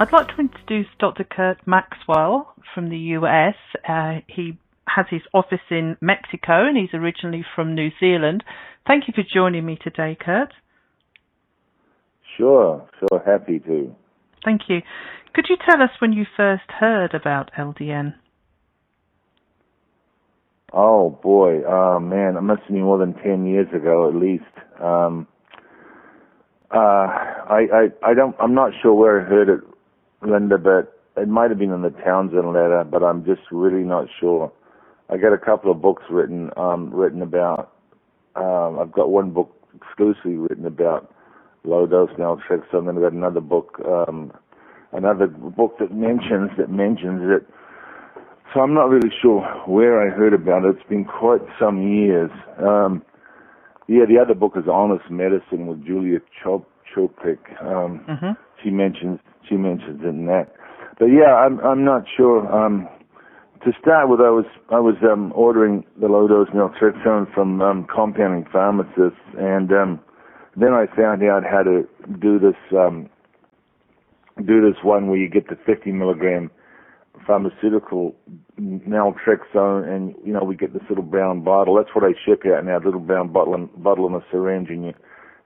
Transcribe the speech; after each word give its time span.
I'd 0.00 0.14
like 0.14 0.28
to 0.28 0.40
introduce 0.40 0.86
Dr. 0.98 1.24
Curt 1.24 1.58
Maxwell 1.66 2.54
from 2.74 2.88
the 2.88 2.96
US. 3.18 3.54
Uh, 3.86 4.20
he 4.28 4.56
has 4.88 5.04
his 5.10 5.20
office 5.34 5.60
in 5.70 5.98
Mexico 6.00 6.66
and 6.66 6.74
he's 6.74 6.94
originally 6.94 7.44
from 7.54 7.74
New 7.74 7.90
Zealand. 8.00 8.42
Thank 8.86 9.08
you 9.08 9.14
for 9.14 9.22
joining 9.30 9.66
me 9.66 9.76
today, 9.84 10.16
Curt. 10.18 10.54
Sure, 12.38 12.88
sure, 12.98 13.22
happy 13.26 13.58
to. 13.58 13.94
Thank 14.42 14.62
you. 14.70 14.80
Could 15.34 15.44
you 15.50 15.58
tell 15.68 15.82
us 15.82 15.90
when 15.98 16.14
you 16.14 16.24
first 16.34 16.70
heard 16.78 17.12
about 17.12 17.50
LDN? 17.58 18.14
Oh 20.72 21.10
boy, 21.22 21.60
oh 21.68 22.00
man, 22.00 22.38
it 22.38 22.40
must 22.40 22.62
have 22.62 22.70
been 22.70 22.84
more 22.84 22.96
than 22.96 23.12
ten 23.22 23.44
years 23.44 23.68
ago 23.74 24.08
at 24.08 24.14
least. 24.14 24.44
Um, 24.82 25.26
uh, 26.70 26.78
I, 26.78 27.66
I, 27.72 28.10
I 28.10 28.14
don't, 28.14 28.34
I'm 28.40 28.54
not 28.54 28.72
sure 28.80 28.94
where 28.94 29.20
I 29.20 29.28
heard 29.28 29.48
it 29.50 29.60
Linda, 30.22 30.58
but 30.58 31.00
it 31.16 31.28
might 31.28 31.50
have 31.50 31.58
been 31.58 31.72
in 31.72 31.82
the 31.82 31.90
Townsend 31.90 32.46
letter, 32.48 32.84
but 32.90 33.02
I'm 33.02 33.24
just 33.24 33.42
really 33.50 33.82
not 33.82 34.06
sure. 34.20 34.52
I 35.08 35.16
got 35.16 35.32
a 35.32 35.38
couple 35.38 35.70
of 35.70 35.82
books 35.82 36.04
written 36.10 36.50
um, 36.56 36.90
written 36.92 37.22
about. 37.22 37.72
Um, 38.36 38.78
I've 38.80 38.92
got 38.92 39.10
one 39.10 39.30
book 39.30 39.50
exclusively 39.74 40.36
written 40.36 40.66
about 40.66 41.12
low 41.64 41.86
dose 41.86 42.10
naltrexone, 42.10 42.72
and 42.72 42.88
then 42.88 42.96
I've 42.96 43.02
got 43.02 43.12
another 43.12 43.40
book, 43.40 43.80
um, 43.84 44.32
another 44.92 45.26
book 45.26 45.76
that 45.80 45.92
mentions 45.92 46.50
that 46.58 46.70
mentions 46.70 47.22
it. 47.24 47.46
So 48.54 48.60
I'm 48.60 48.74
not 48.74 48.88
really 48.88 49.10
sure 49.20 49.42
where 49.66 50.00
I 50.00 50.14
heard 50.14 50.32
about 50.32 50.64
it. 50.64 50.76
It's 50.76 50.88
been 50.88 51.04
quite 51.04 51.40
some 51.58 51.82
years. 51.82 52.30
Um, 52.58 53.02
yeah, 53.88 54.04
the 54.08 54.18
other 54.18 54.34
book 54.34 54.52
is 54.56 54.64
Honest 54.70 55.10
Medicine 55.10 55.66
with 55.66 55.84
Julia 55.84 56.18
Chop 56.42 56.68
Schopick. 56.94 57.38
Um, 57.62 58.04
mm-hmm. 58.08 58.32
She 58.62 58.70
mentions 58.70 59.18
she 59.48 59.56
mentions 59.56 60.00
it 60.02 60.06
in 60.06 60.26
that. 60.26 60.54
But 60.98 61.06
yeah, 61.06 61.34
I'm 61.34 61.60
I'm 61.60 61.84
not 61.84 62.04
sure. 62.16 62.46
Um, 62.52 62.88
to 63.64 63.72
start 63.80 64.08
with, 64.08 64.20
I 64.20 64.30
was 64.30 64.46
I 64.70 64.80
was 64.80 64.96
um, 65.02 65.32
ordering 65.34 65.84
the 66.00 66.08
low 66.08 66.26
dose 66.26 66.48
naltrexone 66.48 67.32
from 67.34 67.60
um, 67.60 67.86
compounding 67.94 68.46
pharmacists, 68.50 69.20
and 69.38 69.70
um, 69.72 70.00
then 70.56 70.72
I 70.72 70.86
found 70.96 71.22
out 71.22 71.42
how 71.44 71.62
to 71.62 71.86
do 72.20 72.38
this 72.38 72.56
um, 72.76 73.08
do 74.46 74.60
this 74.60 74.82
one 74.82 75.08
where 75.08 75.18
you 75.18 75.28
get 75.28 75.48
the 75.48 75.56
50 75.66 75.92
milligram 75.92 76.50
pharmaceutical 77.26 78.14
naltrexone, 78.58 79.88
and 79.88 80.14
you 80.24 80.32
know 80.32 80.42
we 80.42 80.56
get 80.56 80.72
this 80.72 80.82
little 80.88 81.04
brown 81.04 81.42
bottle. 81.44 81.76
That's 81.76 81.94
what 81.94 82.04
I 82.04 82.12
ship 82.24 82.42
out 82.46 82.64
now, 82.64 82.78
little 82.78 83.00
brown 83.00 83.32
bottle 83.32 83.54
and 83.54 83.68
bottle 83.82 84.06
and 84.06 84.16
a 84.16 84.24
syringe, 84.30 84.68
and 84.70 84.84
you 84.86 84.94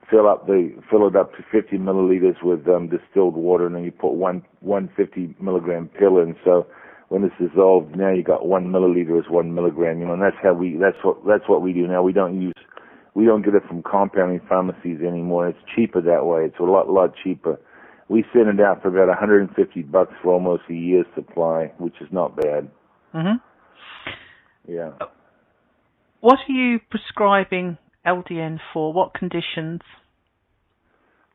fill 0.09 0.27
up 0.27 0.47
the 0.47 0.71
fill 0.89 1.07
it 1.07 1.15
up 1.15 1.31
to 1.35 1.43
50 1.51 1.77
milliliters 1.77 2.41
with 2.43 2.67
um, 2.67 2.89
distilled 2.89 3.35
water, 3.35 3.65
and 3.65 3.75
then 3.75 3.83
you 3.83 3.91
put 3.91 4.13
one 4.13 4.43
150 4.61 5.35
milligram 5.41 5.89
pill 5.99 6.19
in. 6.19 6.35
So 6.43 6.67
when 7.09 7.23
it's 7.23 7.35
dissolved, 7.39 7.95
now 7.95 8.11
you 8.11 8.23
got 8.23 8.47
one 8.47 8.67
milliliter 8.67 9.19
is 9.19 9.29
one 9.29 9.53
milligram. 9.53 9.99
You 9.99 10.07
know, 10.07 10.13
and 10.13 10.21
that's 10.21 10.37
how 10.41 10.53
we 10.53 10.77
that's 10.79 10.97
what 11.03 11.17
that's 11.27 11.47
what 11.47 11.61
we 11.61 11.73
do 11.73 11.87
now. 11.87 12.03
We 12.03 12.13
don't 12.13 12.41
use 12.41 12.53
we 13.13 13.25
don't 13.25 13.43
get 13.43 13.55
it 13.55 13.63
from 13.67 13.81
compounding 13.83 14.41
pharmacies 14.47 14.99
anymore. 15.01 15.47
It's 15.47 15.59
cheaper 15.75 16.01
that 16.01 16.25
way. 16.25 16.45
It's 16.45 16.59
a 16.59 16.63
lot 16.63 16.89
lot 16.89 17.13
cheaper. 17.23 17.59
We 18.07 18.23
send 18.33 18.47
it 18.49 18.63
out 18.63 18.83
for 18.83 18.89
about 18.89 19.07
150 19.07 19.81
bucks 19.83 20.13
for 20.21 20.33
almost 20.33 20.63
a 20.69 20.73
year's 20.73 21.07
supply, 21.15 21.71
which 21.79 21.95
is 22.01 22.07
not 22.11 22.35
bad. 22.35 22.69
Mhm. 23.15 23.41
Yeah. 24.67 24.91
What 26.19 26.39
are 26.47 26.51
you 26.51 26.79
prescribing 26.89 27.77
LDN 28.05 28.59
for? 28.73 28.93
What 28.93 29.13
conditions? 29.13 29.81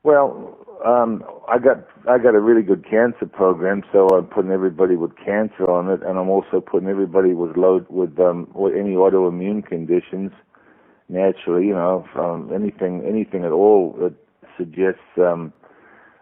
Well, 0.03 0.57
um, 0.85 1.23
I 1.47 1.59
got 1.59 1.87
I 2.09 2.17
got 2.17 2.35
a 2.35 2.41
really 2.41 2.63
good 2.63 2.85
cancer 2.89 3.27
program, 3.27 3.83
so 3.93 4.09
I'm 4.09 4.27
putting 4.27 4.51
everybody 4.51 4.97
with 4.97 5.15
cancer 5.17 5.71
on 5.71 5.91
it, 5.91 6.01
and 6.03 6.19
I'm 6.19 6.31
also 6.31 6.61
putting 6.61 6.89
everybody 6.89 7.35
with 7.35 7.57
low 7.57 7.85
with 7.91 8.19
um 8.19 8.49
any 8.75 8.95
autoimmune 8.95 9.67
conditions. 9.67 10.33
Naturally, 11.09 11.67
you 11.67 11.75
know, 11.75 12.07
from 12.13 12.53
anything 12.55 13.05
anything 13.07 13.45
at 13.45 13.51
all 13.53 13.95
that 14.01 14.15
suggests 14.57 15.01
um, 15.19 15.53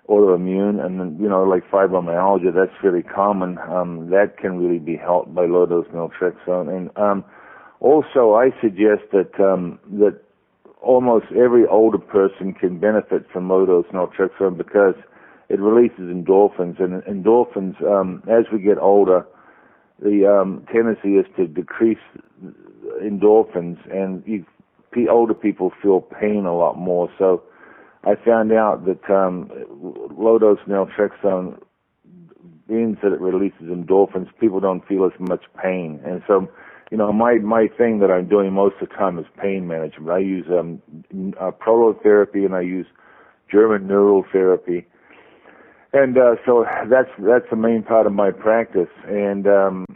autoimmune, 0.08 0.84
and 0.84 0.98
then, 0.98 1.18
you 1.20 1.28
know, 1.28 1.44
like 1.44 1.62
fibromyalgia, 1.70 2.54
that's 2.54 2.82
really 2.82 3.02
common. 3.02 3.58
Um, 3.58 4.10
that 4.10 4.38
can 4.38 4.58
really 4.58 4.78
be 4.78 4.96
helped 4.96 5.34
by 5.34 5.44
low 5.46 5.66
dose 5.66 5.86
naltrexone, 5.88 6.74
and 6.74 6.90
um, 6.96 7.24
also 7.80 8.34
I 8.34 8.50
suggest 8.60 9.02
that 9.12 9.38
um, 9.38 9.78
that 9.98 10.20
almost 10.80 11.26
every 11.32 11.66
older 11.66 11.98
person 11.98 12.52
can 12.52 12.78
benefit 12.78 13.26
from 13.32 13.48
low-dose 13.48 13.86
naltrexone 13.92 14.56
because 14.56 14.94
it 15.48 15.60
releases 15.60 16.00
endorphins, 16.00 16.80
and 16.80 17.02
endorphins, 17.04 17.82
um, 17.84 18.22
as 18.28 18.44
we 18.52 18.58
get 18.60 18.78
older, 18.78 19.26
the 20.00 20.26
um, 20.26 20.66
tendency 20.72 21.16
is 21.16 21.26
to 21.36 21.46
decrease 21.46 21.98
endorphins, 23.02 23.78
and 23.90 24.22
you, 24.26 24.44
older 25.10 25.34
people 25.34 25.72
feel 25.82 26.00
pain 26.00 26.44
a 26.44 26.56
lot 26.56 26.76
more. 26.76 27.08
So 27.18 27.42
I 28.04 28.14
found 28.16 28.52
out 28.52 28.84
that 28.86 29.08
um, 29.12 29.50
low-dose 30.16 30.58
naltrexone 30.68 31.60
means 32.68 32.98
that 33.02 33.12
it 33.12 33.20
releases 33.20 33.62
endorphins. 33.62 34.28
People 34.40 34.60
don't 34.60 34.86
feel 34.86 35.04
as 35.04 35.18
much 35.18 35.44
pain, 35.62 36.00
and 36.04 36.22
so 36.26 36.48
you 36.90 36.96
know, 36.96 37.12
my 37.12 37.34
my 37.34 37.66
thing 37.76 37.98
that 38.00 38.10
I'm 38.10 38.28
doing 38.28 38.52
most 38.52 38.76
of 38.80 38.88
the 38.88 38.94
time 38.94 39.18
is 39.18 39.26
pain 39.40 39.66
management. 39.66 40.10
I 40.10 40.18
use 40.18 40.46
um, 40.50 40.80
uh, 41.40 41.50
prolotherapy 41.50 42.44
and 42.46 42.54
I 42.54 42.62
use 42.62 42.86
German 43.50 43.86
neural 43.86 44.24
therapy, 44.32 44.86
and 45.92 46.16
uh, 46.16 46.36
so 46.46 46.64
that's 46.90 47.10
that's 47.18 47.44
the 47.50 47.56
main 47.56 47.82
part 47.82 48.06
of 48.06 48.12
my 48.12 48.30
practice. 48.30 48.88
And 49.06 49.46
um, 49.46 49.86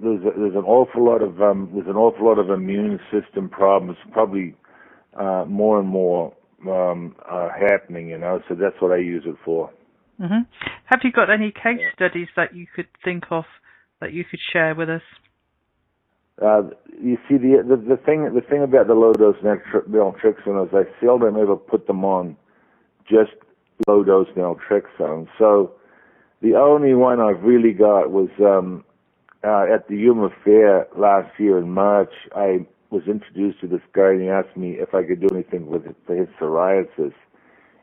there's 0.00 0.20
a, 0.20 0.38
there's 0.38 0.54
an 0.54 0.64
awful 0.64 1.04
lot 1.04 1.22
of 1.22 1.42
um, 1.42 1.70
there's 1.74 1.88
an 1.88 1.96
awful 1.96 2.26
lot 2.26 2.38
of 2.38 2.50
immune 2.50 3.00
system 3.10 3.48
problems, 3.48 3.98
probably 4.12 4.54
uh, 5.18 5.44
more 5.48 5.80
and 5.80 5.88
more 5.88 6.32
um, 6.68 7.16
uh, 7.28 7.48
happening. 7.48 8.08
You 8.08 8.18
know, 8.18 8.40
so 8.48 8.54
that's 8.54 8.80
what 8.80 8.92
I 8.92 8.98
use 8.98 9.24
it 9.26 9.36
for. 9.44 9.70
Mm-hmm. 10.20 10.42
Have 10.86 11.00
you 11.02 11.12
got 11.12 11.30
any 11.30 11.52
case 11.52 11.80
studies 11.94 12.28
that 12.36 12.54
you 12.54 12.66
could 12.74 12.88
think 13.04 13.24
of 13.30 13.44
that 14.00 14.12
you 14.12 14.24
could 14.24 14.40
share 14.52 14.74
with 14.74 14.88
us? 14.88 15.02
Uh, 16.42 16.62
you 17.00 17.16
see, 17.28 17.36
the, 17.36 17.62
the 17.66 17.76
the 17.76 17.96
thing 17.96 18.32
the 18.34 18.40
thing 18.40 18.62
about 18.62 18.86
the 18.86 18.94
low 18.94 19.12
dose 19.12 19.36
naltrexone 19.42 20.66
is 20.66 20.74
I 20.74 20.84
seldom 21.04 21.36
ever 21.36 21.56
put 21.56 21.86
them 21.86 22.04
on 22.04 22.36
just 23.08 23.32
low 23.86 24.04
dose 24.04 24.28
naltrexone. 24.36 25.28
So 25.38 25.72
the 26.42 26.54
only 26.54 26.94
one 26.94 27.20
I've 27.20 27.42
really 27.42 27.72
got 27.72 28.10
was 28.10 28.28
um, 28.40 28.84
uh, 29.44 29.66
at 29.72 29.88
the 29.88 29.96
Yuma 29.96 30.30
Fair 30.44 30.86
last 30.96 31.30
year 31.38 31.58
in 31.58 31.70
March. 31.70 32.12
I 32.34 32.66
was 32.90 33.02
introduced 33.06 33.60
to 33.60 33.66
this 33.66 33.82
guy 33.92 34.12
and 34.12 34.22
he 34.22 34.28
asked 34.28 34.56
me 34.56 34.72
if 34.78 34.94
I 34.94 35.02
could 35.02 35.20
do 35.20 35.28
anything 35.32 35.66
with 35.66 35.86
it 35.86 35.96
for 36.06 36.16
his 36.16 36.28
psoriasis. 36.40 37.12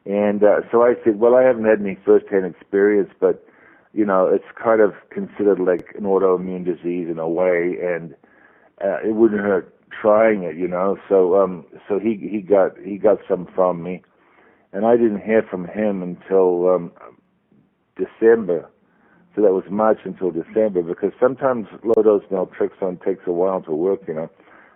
And 0.06 0.44
uh, 0.44 0.62
so 0.72 0.84
I 0.84 0.94
said, 1.04 1.20
well, 1.20 1.36
I 1.36 1.44
haven't 1.44 1.66
had 1.66 1.80
any 1.80 1.98
first-hand 2.06 2.46
experience, 2.46 3.10
but 3.20 3.46
you 3.94 4.06
know, 4.06 4.28
it's 4.28 4.46
kind 4.62 4.82
of 4.82 4.94
considered 5.10 5.60
like 5.60 5.96
an 5.96 6.04
autoimmune 6.04 6.66
disease 6.66 7.08
in 7.10 7.18
a 7.18 7.30
way, 7.30 7.78
and 7.82 8.14
uh, 8.84 8.98
it 9.04 9.16
wouldn't 9.16 9.42
hurt 9.42 9.74
trying 10.02 10.44
it, 10.44 10.56
you 10.56 10.68
know. 10.68 10.98
So 11.10 11.42
um 11.42 11.66
so 11.88 12.00
he 12.00 12.18
he 12.18 12.42
got 12.42 12.72
he 12.84 12.98
got 12.98 13.20
some 13.28 13.48
from 13.56 13.84
me, 13.84 14.02
and 14.74 14.86
I 14.86 14.98
didn't 14.98 15.22
hear 15.22 15.44
from 15.50 15.66
him 15.68 16.02
until 16.02 16.70
um 16.70 16.92
December. 17.96 18.70
So 19.36 19.42
that 19.42 19.52
was 19.52 19.66
March 19.70 20.00
until 20.06 20.32
December 20.32 20.82
because 20.82 21.12
sometimes 21.20 21.68
low 21.84 22.02
dose 22.02 22.24
naltrexone 22.32 23.04
takes 23.04 23.24
a 23.28 23.32
while 23.32 23.62
to 23.64 23.72
work, 23.72 24.02
you 24.08 24.14
know. 24.14 24.30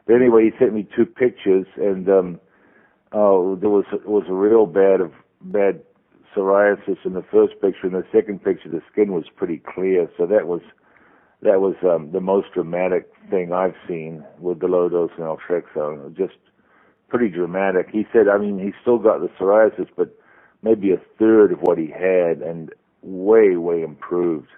But 0.05 0.15
anyway, 0.15 0.45
he 0.45 0.57
sent 0.57 0.73
me 0.73 0.87
two 0.95 1.05
pictures, 1.05 1.67
and 1.77 2.09
um 2.09 2.39
oh, 3.11 3.55
there 3.55 3.69
was 3.69 3.85
was 4.05 4.25
a 4.29 4.33
real 4.33 4.65
bad 4.65 5.01
of 5.01 5.11
bad 5.41 5.81
psoriasis 6.35 6.97
in 7.05 7.13
the 7.13 7.23
first 7.31 7.53
picture. 7.61 7.87
In 7.87 7.93
the 7.93 8.05
second 8.11 8.43
picture, 8.43 8.69
the 8.69 8.81
skin 8.91 9.11
was 9.11 9.25
pretty 9.35 9.61
clear, 9.73 10.09
so 10.17 10.25
that 10.25 10.47
was 10.47 10.61
that 11.41 11.61
was 11.61 11.75
um, 11.83 12.11
the 12.11 12.19
most 12.19 12.47
dramatic 12.53 13.09
thing 13.29 13.53
I've 13.53 13.75
seen 13.87 14.23
with 14.39 14.59
the 14.59 14.67
low 14.67 14.89
dose 14.89 15.11
naltrexone. 15.17 16.15
Just 16.17 16.35
pretty 17.07 17.29
dramatic. 17.29 17.87
He 17.91 18.05
said, 18.11 18.27
I 18.27 18.37
mean, 18.37 18.59
he 18.59 18.71
still 18.81 18.97
got 18.97 19.21
the 19.21 19.29
psoriasis, 19.39 19.87
but 19.95 20.15
maybe 20.61 20.91
a 20.91 21.01
third 21.17 21.51
of 21.53 21.59
what 21.59 21.77
he 21.77 21.87
had, 21.87 22.41
and 22.41 22.71
way, 23.01 23.55
way 23.55 23.81
improved. 23.81 24.49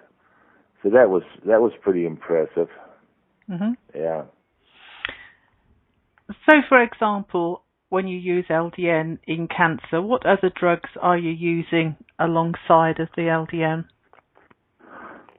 So 0.82 0.90
that 0.90 1.08
was 1.08 1.22
that 1.46 1.60
was 1.60 1.72
pretty 1.80 2.04
impressive. 2.04 2.68
Mm-hmm. 3.48 3.72
Yeah. 3.94 4.24
So, 6.28 6.56
for 6.68 6.82
example, 6.82 7.62
when 7.88 8.08
you 8.08 8.18
use 8.18 8.46
LDN 8.50 9.18
in 9.26 9.48
cancer, 9.48 10.00
what 10.00 10.26
other 10.26 10.50
drugs 10.58 10.90
are 11.00 11.18
you 11.18 11.30
using 11.30 11.96
alongside 12.18 12.98
of 12.98 13.08
the 13.14 13.22
LDN? 13.22 13.84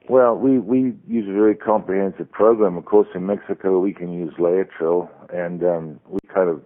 Well, 0.08 0.36
we 0.36 0.58
we 0.58 0.94
use 1.08 1.28
a 1.28 1.32
very 1.32 1.54
comprehensive 1.54 2.30
program. 2.30 2.76
Of 2.76 2.84
course, 2.84 3.08
in 3.14 3.24
Mexico 3.24 3.78
we 3.78 3.94
can 3.94 4.12
use 4.12 4.34
Laetrile, 4.38 5.08
and 5.32 5.64
um, 5.64 6.00
we 6.06 6.18
kind 6.32 6.50
of 6.50 6.62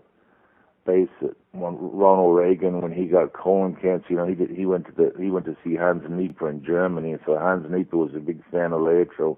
base 0.85 1.09
it 1.21 1.37
on 1.55 1.77
Ronald 1.81 2.37
Reagan 2.37 2.81
when 2.81 2.93
he 2.93 3.05
got 3.05 3.35
colon 3.35 3.77
cancer. 3.77 4.07
You 4.09 4.17
know, 4.17 4.27
he 4.27 4.35
did, 4.35 4.51
he 4.51 4.67
went 4.67 4.87
to 4.87 4.93
the 4.93 5.13
he 5.23 5.31
went 5.31 5.47
to 5.47 5.57
see 5.63 5.77
Hans 5.77 6.03
Nieper 6.11 6.51
in 6.51 6.65
Germany, 6.65 7.13
and 7.13 7.21
so 7.25 7.39
Hans 7.39 7.65
Nieper 7.71 7.97
was 7.97 8.11
a 8.17 8.19
big 8.19 8.43
fan 8.51 8.73
of 8.73 8.81
Laetrile 8.81 9.37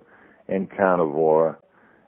and 0.48 0.70
Carnivora, 0.70 1.58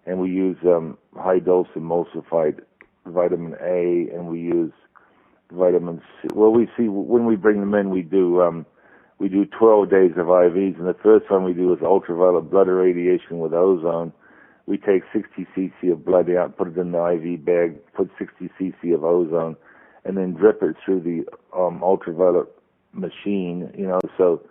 and 0.07 0.19
we 0.19 0.31
use 0.31 0.57
um, 0.65 0.97
high 1.15 1.41
dose 1.41 1.69
emulsified 1.77 2.61
vitamin 3.05 3.55
A, 3.61 4.09
and 4.15 4.29
we 4.29 4.41
use 4.41 4.73
vitamin 5.51 6.01
C. 6.23 6.29
Well, 6.33 6.53
we 6.53 6.69
see 6.75 6.89
when 6.89 7.27
we 7.27 7.37
bring 7.37 7.61
them 7.61 7.75
in, 7.75 7.91
we 7.91 8.01
do. 8.01 8.41
Um, 8.41 8.65
we 9.23 9.29
do 9.29 9.45
12 9.45 9.89
days 9.89 10.11
of 10.17 10.27
IVs, 10.27 10.81
and 10.81 10.89
the 10.89 10.97
first 11.01 11.31
one 11.31 11.45
we 11.45 11.53
do 11.53 11.73
is 11.73 11.79
ultraviolet 11.81 12.51
blood 12.51 12.67
irradiation 12.67 13.39
with 13.39 13.53
ozone. 13.55 14.13
We 14.67 14.79
take 14.79 15.05
60 15.13 15.47
cc 15.57 15.93
of 15.93 16.05
blood 16.05 16.29
out, 16.29 16.57
put 16.57 16.67
it 16.67 16.77
in 16.77 16.91
the 16.91 17.07
IV 17.07 17.45
bag, 17.45 17.79
put 17.95 18.11
60 18.19 18.51
cc 18.61 18.93
of 18.93 19.05
ozone, 19.05 19.55
and 20.05 20.17
then 20.17 20.35
drip 20.35 20.61
it 20.63 20.75
through 20.85 21.03
the 21.03 21.25
um, 21.57 21.85
ultraviolet 21.85 22.49
machine. 22.93 23.73
You 23.79 23.87
know, 23.87 24.01
so 24.19 24.43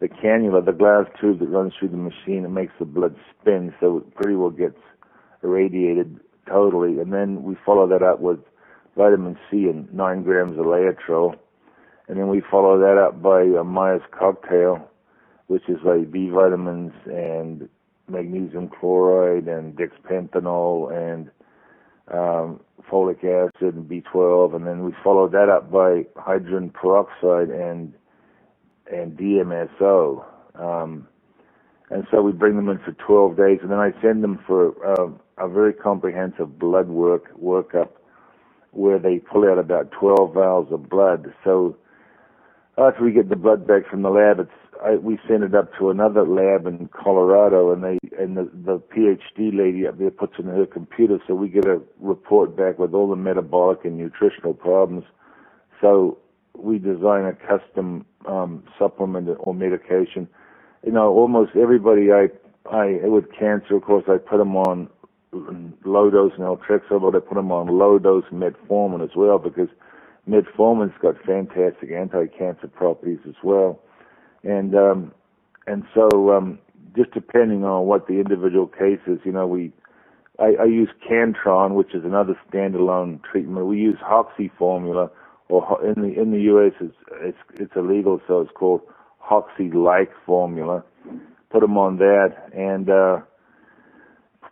the 0.00 0.08
cannula, 0.08 0.64
the 0.64 0.72
glass 0.72 1.04
tube 1.20 1.40
that 1.40 1.48
runs 1.48 1.74
through 1.78 1.88
the 1.88 1.98
machine, 1.98 2.46
it 2.46 2.50
makes 2.50 2.72
the 2.78 2.86
blood 2.86 3.16
spin, 3.38 3.74
so 3.78 3.98
it 3.98 4.14
pretty 4.14 4.36
well 4.36 4.48
gets 4.48 4.80
irradiated 5.42 6.18
totally. 6.48 6.98
And 6.98 7.12
then 7.12 7.42
we 7.42 7.56
follow 7.66 7.86
that 7.88 8.02
up 8.02 8.20
with 8.20 8.38
vitamin 8.96 9.36
C 9.50 9.64
and 9.64 9.92
nine 9.92 10.22
grams 10.22 10.58
of 10.58 10.64
Laetrile 10.64 11.36
and 12.08 12.18
then 12.18 12.28
we 12.28 12.42
follow 12.50 12.78
that 12.78 12.98
up 12.98 13.22
by 13.22 13.42
a 13.42 13.64
Myers 13.64 14.02
cocktail, 14.10 14.90
which 15.46 15.68
is 15.68 15.78
like 15.84 16.10
B 16.10 16.30
vitamins 16.30 16.92
and 17.06 17.68
magnesium 18.08 18.68
chloride 18.68 19.48
and 19.48 19.76
dexpanthenol 19.76 20.92
and 20.92 21.30
um, 22.12 22.60
folic 22.90 23.24
acid 23.24 23.74
and 23.74 23.88
B12, 23.88 24.54
and 24.54 24.66
then 24.66 24.84
we 24.84 24.92
follow 25.02 25.28
that 25.28 25.48
up 25.48 25.70
by 25.70 26.04
hydrogen 26.16 26.70
peroxide 26.70 27.48
and 27.48 27.94
and 28.92 29.16
DMSO. 29.18 30.24
Um, 30.56 31.08
and 31.90 32.06
so 32.10 32.20
we 32.20 32.32
bring 32.32 32.56
them 32.56 32.68
in 32.68 32.78
for 32.78 32.92
12 32.92 33.36
days, 33.36 33.58
and 33.62 33.70
then 33.70 33.78
I 33.78 33.92
send 34.02 34.22
them 34.22 34.38
for 34.46 34.74
uh, 34.86 35.08
a 35.38 35.48
very 35.48 35.72
comprehensive 35.72 36.58
blood 36.58 36.88
work 36.88 37.34
workup 37.40 37.90
where 38.72 38.98
they 38.98 39.18
pull 39.18 39.48
out 39.48 39.58
about 39.58 39.90
12 39.92 40.34
vials 40.34 40.68
of 40.70 40.88
blood. 40.90 41.32
So 41.44 41.76
after 42.78 43.04
we 43.04 43.12
get 43.12 43.28
the 43.28 43.36
blood 43.36 43.66
back 43.66 43.88
from 43.88 44.02
the 44.02 44.10
lab, 44.10 44.40
it's 44.40 44.50
I, 44.84 44.96
we 44.96 45.18
send 45.28 45.44
it 45.44 45.54
up 45.54 45.70
to 45.78 45.90
another 45.90 46.26
lab 46.26 46.66
in 46.66 46.88
Colorado, 46.88 47.72
and 47.72 47.82
they 47.82 47.98
and 48.18 48.36
the, 48.36 48.50
the 48.52 48.78
PhD 48.78 49.56
lady 49.56 49.86
up 49.86 49.98
there 49.98 50.10
puts 50.10 50.34
it 50.38 50.42
in 50.42 50.48
her 50.48 50.66
computer, 50.66 51.18
so 51.26 51.34
we 51.34 51.48
get 51.48 51.64
a 51.64 51.80
report 52.00 52.56
back 52.56 52.78
with 52.78 52.92
all 52.92 53.08
the 53.08 53.16
metabolic 53.16 53.84
and 53.84 53.96
nutritional 53.96 54.52
problems. 54.52 55.04
So 55.80 56.18
we 56.56 56.78
design 56.78 57.24
a 57.24 57.32
custom 57.34 58.04
um, 58.26 58.64
supplement 58.78 59.28
or 59.38 59.54
medication. 59.54 60.28
You 60.84 60.92
know, 60.92 61.12
almost 61.12 61.52
everybody 61.56 62.12
I 62.12 62.28
I 62.70 62.98
with 63.04 63.32
cancer, 63.32 63.76
of 63.76 63.82
course, 63.82 64.04
I 64.08 64.18
put 64.18 64.38
them 64.38 64.56
on 64.56 64.88
low 65.84 66.10
dose 66.10 66.32
naltrexone, 66.38 67.00
but 67.00 67.16
I 67.16 67.20
put 67.20 67.34
them 67.34 67.52
on 67.52 67.68
low 67.68 67.98
dose 67.98 68.24
metformin 68.32 69.02
as 69.02 69.16
well 69.16 69.38
because 69.38 69.68
metformin's 70.28 70.94
got 71.00 71.16
fantastic 71.24 71.90
anti-cancer 71.90 72.68
properties 72.68 73.20
as 73.28 73.34
well, 73.42 73.80
and 74.42 74.74
um, 74.74 75.12
and 75.66 75.84
so 75.94 76.32
um, 76.32 76.58
just 76.96 77.12
depending 77.12 77.64
on 77.64 77.86
what 77.86 78.06
the 78.06 78.14
individual 78.14 78.66
case 78.66 79.00
is, 79.06 79.18
you 79.24 79.32
know, 79.32 79.46
we 79.46 79.72
I, 80.38 80.54
I 80.62 80.64
use 80.64 80.88
Cantron, 81.08 81.74
which 81.74 81.94
is 81.94 82.04
another 82.04 82.34
standalone 82.50 83.20
treatment. 83.22 83.66
We 83.66 83.78
use 83.78 83.98
Hoxsey 84.04 84.50
formula, 84.58 85.10
or 85.48 85.84
in 85.84 86.02
the 86.02 86.20
in 86.20 86.32
the 86.32 86.40
U.S. 86.42 86.72
it's 86.80 86.94
it's 87.20 87.38
it's 87.54 87.72
illegal, 87.76 88.20
so 88.26 88.40
it's 88.40 88.50
called 88.52 88.80
Hoxsey-like 89.22 90.10
formula. 90.26 90.84
Put 91.50 91.60
them 91.60 91.78
on 91.78 91.98
that, 91.98 92.34
and 92.52 92.90
uh, 92.90 93.20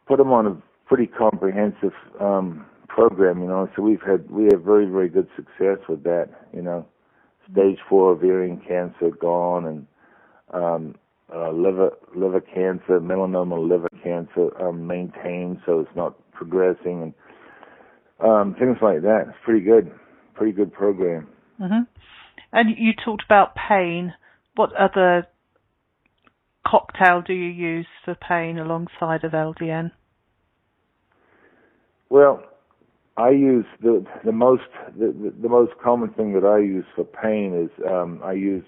put 0.07 0.19
them 0.19 0.33
on 0.33 0.47
a 0.47 0.57
pretty 0.87 1.07
comprehensive 1.07 1.95
um, 2.21 2.65
program, 2.93 3.41
you 3.41 3.49
know. 3.49 3.69
So 3.75 3.83
we've 3.83 4.03
had 4.07 4.31
we 4.31 4.45
have 4.53 4.63
very 4.63 4.87
very 4.87 5.09
good 5.09 5.29
success 5.35 5.79
with 5.89 6.03
that, 6.05 6.29
you 6.53 6.63
know. 6.63 6.87
Stage 7.51 7.79
four 7.89 8.13
ovarian 8.13 8.61
cancer 8.67 9.11
gone, 9.19 9.67
and 9.67 9.87
um, 10.53 10.95
uh, 11.35 11.51
liver 11.51 11.91
liver 12.15 12.41
cancer, 12.41 13.01
melanoma 13.01 13.59
liver 13.69 13.89
cancer 14.03 14.51
um, 14.63 14.87
maintained, 14.87 15.59
so 15.67 15.81
it's 15.81 15.97
not 15.97 16.15
progressing, 16.33 17.03
and 17.03 17.15
um, 18.21 18.55
things 18.59 18.77
like 18.83 19.03
that. 19.03 19.25
It's 19.29 19.39
pretty 19.45 19.65
good, 19.65 19.91
pretty 20.35 20.53
good 20.53 20.73
program. 20.73 21.29
Mm-hmm. 21.61 21.83
And 22.53 22.71
you 22.77 22.93
talked 23.05 23.25
about 23.25 23.57
pain. 23.57 24.13
What 24.55 24.71
other 24.77 25.27
cocktail 26.67 27.23
do 27.27 27.33
you 27.33 27.49
use 27.49 27.87
for 28.05 28.15
pain 28.15 28.59
alongside 28.59 29.25
of 29.25 29.33
LDN? 29.33 29.91
Well, 32.11 32.43
I 33.17 33.31
use 33.31 33.67
the 33.83 34.05
the 34.25 34.33
most 34.33 34.63
the, 34.99 35.33
the, 35.41 35.49
most 35.49 35.73
common 35.83 36.11
thing 36.15 36.33
that 36.33 36.47
I 36.47 36.59
use 36.59 36.87
for 36.97 37.05
pain 37.05 37.55
is 37.55 37.85
um, 37.87 38.21
I 38.25 38.33
use 38.33 38.65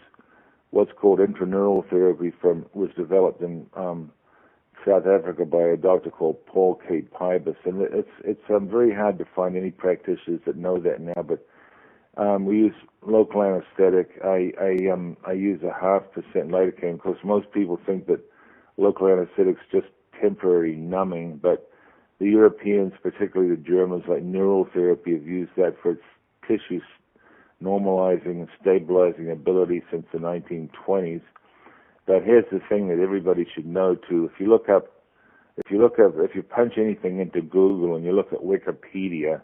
what's 0.71 0.93
called 1.01 1.19
intraneural 1.19 1.89
therapy 1.89 2.33
from 2.43 2.67
was 2.75 2.91
developed 2.97 3.41
in 3.41 3.67
um, 3.75 4.13
South 4.87 5.07
Africa 5.07 5.47
by 5.47 5.63
a 5.63 5.77
doctor 5.79 6.11
called 6.11 6.45
Paul 6.47 6.79
K. 6.87 7.03
Pybus, 7.19 7.57
and 7.65 7.81
it's 7.81 8.11
it's 8.23 8.43
um, 8.51 8.69
very 8.69 8.95
hard 8.95 9.19
to 9.19 9.25
find 9.35 9.57
any 9.57 9.71
practitioners 9.71 10.41
that 10.45 10.57
know 10.57 10.79
that 10.79 11.01
now. 11.01 11.23
But 11.23 11.47
um, 12.19 12.45
we 12.45 12.59
use 12.59 12.75
local 13.01 13.43
anesthetic. 13.43 14.11
I 14.23 14.53
I 14.61 14.93
um 14.93 15.17
I 15.27 15.33
use 15.33 15.63
a 15.63 15.73
half 15.73 16.03
percent 16.13 16.51
lidocaine 16.51 16.97
because 16.97 17.17
most 17.25 17.51
people 17.53 17.81
think 17.87 18.07
that 18.09 18.21
local 18.77 19.09
anesthetic's 19.09 19.63
just 19.73 19.87
temporary 20.21 20.77
numbing, 20.77 21.41
but 21.43 21.71
the 22.19 22.27
Europeans, 22.27 22.93
particularly 23.03 23.55
the 23.55 23.63
Germans, 23.63 24.05
like 24.09 24.23
neural 24.23 24.69
therapy, 24.73 25.13
have 25.13 25.27
used 25.27 25.53
that 25.57 25.77
for 25.83 25.93
its 25.93 26.03
tissue 26.47 26.81
normalizing 27.63 28.41
and 28.41 28.49
stabilizing 28.61 29.31
ability 29.31 29.83
since 29.91 30.05
the 30.13 30.19
1920s. 30.19 31.23
But 32.07 32.23
here's 32.25 32.45
the 32.53 32.61
thing 32.69 32.89
that 32.89 33.03
everybody 33.03 33.47
should 33.55 33.67
know 33.67 33.97
too. 33.97 34.31
If 34.33 34.39
you 34.39 34.49
look 34.49 34.69
up, 34.69 34.89
if 35.57 35.71
you 35.71 35.81
look 35.81 35.99
up, 35.99 36.15
if 36.19 36.35
you 36.35 36.43
punch 36.43 36.75
anything 36.77 37.21
into 37.21 37.41
Google 37.41 37.97
and 37.97 38.05
you 38.05 38.13
look 38.13 38.33
at 38.33 38.41
Wikipedia, 38.41 39.41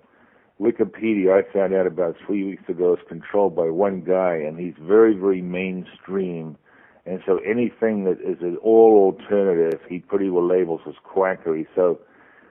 Wikipedia, 0.61 1.33
I 1.33 1.53
found 1.53 1.73
out 1.73 1.87
about 1.87 2.17
three 2.27 2.45
weeks 2.45 2.69
ago, 2.69 2.93
is 2.93 3.01
controlled 3.09 3.57
by 3.57 3.71
one 3.71 4.03
guy, 4.03 4.35
and 4.35 4.59
he's 4.59 4.75
very, 4.79 5.15
very 5.15 5.41
mainstream. 5.41 6.59
And 7.07 7.21
so 7.25 7.39
anything 7.39 8.05
that 8.05 8.21
is 8.21 8.43
an 8.43 8.59
all 8.63 9.17
alternative, 9.17 9.81
he 9.89 10.01
pretty 10.01 10.29
well 10.29 10.47
labels 10.47 10.83
as 10.87 10.95
quackery. 11.03 11.67
So 11.75 12.01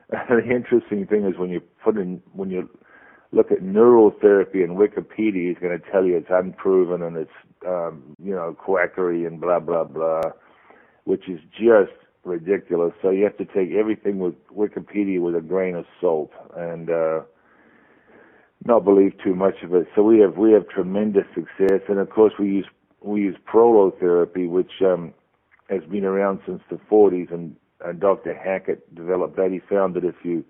the 0.29 0.41
interesting 0.43 1.05
thing 1.05 1.25
is 1.25 1.37
when 1.37 1.49
you 1.49 1.61
put 1.83 1.97
in 1.97 2.21
when 2.33 2.49
you 2.49 2.67
look 3.31 3.51
at 3.51 3.61
neural 3.61 4.11
therapy 4.19 4.63
in 4.63 4.71
Wikipedia, 4.71 5.49
he's 5.49 5.59
going 5.59 5.79
to 5.79 5.91
tell 5.91 6.03
you 6.03 6.17
it's 6.17 6.29
unproven 6.31 7.03
and 7.03 7.15
it's 7.15 7.31
um, 7.67 8.15
you 8.21 8.33
know 8.33 8.55
quackery 8.57 9.25
and 9.25 9.39
blah 9.39 9.59
blah 9.59 9.83
blah, 9.83 10.21
which 11.03 11.29
is 11.29 11.39
just 11.51 11.93
ridiculous. 12.23 12.93
So 13.01 13.11
you 13.11 13.23
have 13.23 13.37
to 13.37 13.45
take 13.45 13.71
everything 13.77 14.17
with 14.17 14.33
Wikipedia 14.49 15.21
with 15.21 15.35
a 15.35 15.41
grain 15.41 15.75
of 15.75 15.85
salt 16.01 16.31
and 16.57 16.89
uh, 16.89 17.21
not 18.65 18.83
believe 18.83 19.13
too 19.23 19.35
much 19.35 19.61
of 19.63 19.75
it. 19.75 19.87
So 19.95 20.01
we 20.01 20.19
have 20.19 20.37
we 20.37 20.53
have 20.53 20.67
tremendous 20.69 21.25
success, 21.35 21.81
and 21.87 21.99
of 21.99 22.09
course 22.09 22.33
we 22.39 22.47
use 22.47 22.67
we 23.01 23.21
use 23.21 23.37
prolotherapy, 23.47 24.49
which 24.49 24.71
um, 24.81 25.13
has 25.69 25.83
been 25.83 26.03
around 26.03 26.39
since 26.47 26.61
the 26.69 26.79
40s 26.91 27.31
and 27.31 27.55
uh, 27.85 27.93
Dr. 27.93 28.33
Hackett 28.33 28.93
developed 28.93 29.35
that. 29.37 29.51
He 29.51 29.59
found 29.59 29.95
that 29.95 30.05
if 30.05 30.15
you 30.23 30.43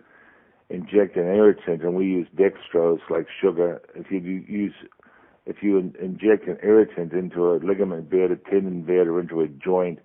inject 0.69 1.15
an 1.15 1.27
irritant, 1.27 1.81
and 1.81 1.95
we 1.95 2.05
use 2.05 2.27
dextrose 2.35 2.99
like 3.09 3.27
sugar, 3.41 3.81
if 3.95 4.11
you 4.11 4.19
use 4.19 4.73
if 5.45 5.63
you 5.63 5.77
in, 5.77 5.95
inject 5.99 6.47
an 6.47 6.57
irritant 6.61 7.11
into 7.11 7.51
a 7.51 7.57
ligament 7.57 8.09
bed, 8.09 8.31
a 8.31 8.35
tendon 8.35 8.83
bed, 8.83 9.07
or 9.07 9.19
into 9.19 9.41
a 9.41 9.47
joint, 9.47 9.99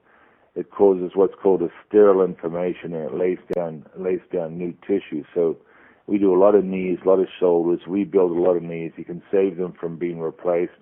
it 0.54 0.71
causes 0.71 1.11
what's 1.14 1.35
called 1.43 1.62
a 1.62 1.69
sterile 1.87 2.25
inflammation, 2.25 2.95
and 2.95 3.04
it 3.04 3.14
lays 3.14 3.38
down 3.54 3.85
lays 3.97 4.21
down 4.33 4.57
new 4.57 4.73
tissue. 4.87 5.25
So 5.35 5.59
we 6.07 6.19
do 6.19 6.35
a 6.35 6.40
lot 6.40 6.54
of 6.54 6.64
knees, 6.64 6.99
a 7.04 7.09
lot 7.09 7.19
of 7.19 7.28
shoulders, 7.38 7.81
rebuild 7.87 8.31
a 8.31 8.40
lot 8.40 8.57
of 8.57 8.62
knees. 8.62 8.93
You 8.97 9.04
can 9.04 9.23
save 9.31 9.57
them 9.57 9.75
from 9.78 9.97
being 9.97 10.21
replaced, 10.21 10.73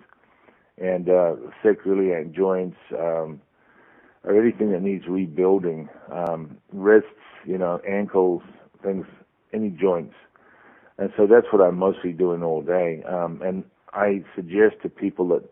and 0.77 1.09
uh, 1.09 1.35
sacroiliac 1.63 2.33
joints, 2.33 2.77
um, 2.97 3.41
or 4.23 4.41
anything 4.41 4.71
that 4.71 4.81
needs 4.81 5.05
rebuilding, 5.07 5.89
um, 6.11 6.57
wrists, 6.71 7.09
you 7.45 7.57
know, 7.57 7.79
ankles, 7.87 8.41
things, 8.83 9.05
any 9.53 9.69
joints. 9.69 10.15
And 10.97 11.11
so 11.17 11.27
that's 11.27 11.47
what 11.51 11.61
I'm 11.61 11.77
mostly 11.77 12.13
doing 12.13 12.43
all 12.43 12.61
day. 12.61 13.03
Um, 13.07 13.41
and 13.43 13.63
I 13.93 14.23
suggest 14.35 14.75
to 14.83 14.89
people 14.89 15.27
that 15.29 15.43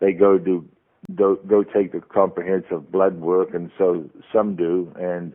they 0.00 0.12
go 0.12 0.38
do 0.38 0.66
go, 1.14 1.36
go 1.46 1.62
take 1.62 1.92
the 1.92 2.00
comprehensive 2.00 2.90
blood 2.90 3.20
work, 3.20 3.54
and 3.54 3.70
so 3.78 4.08
some 4.32 4.56
do, 4.56 4.92
and 4.98 5.32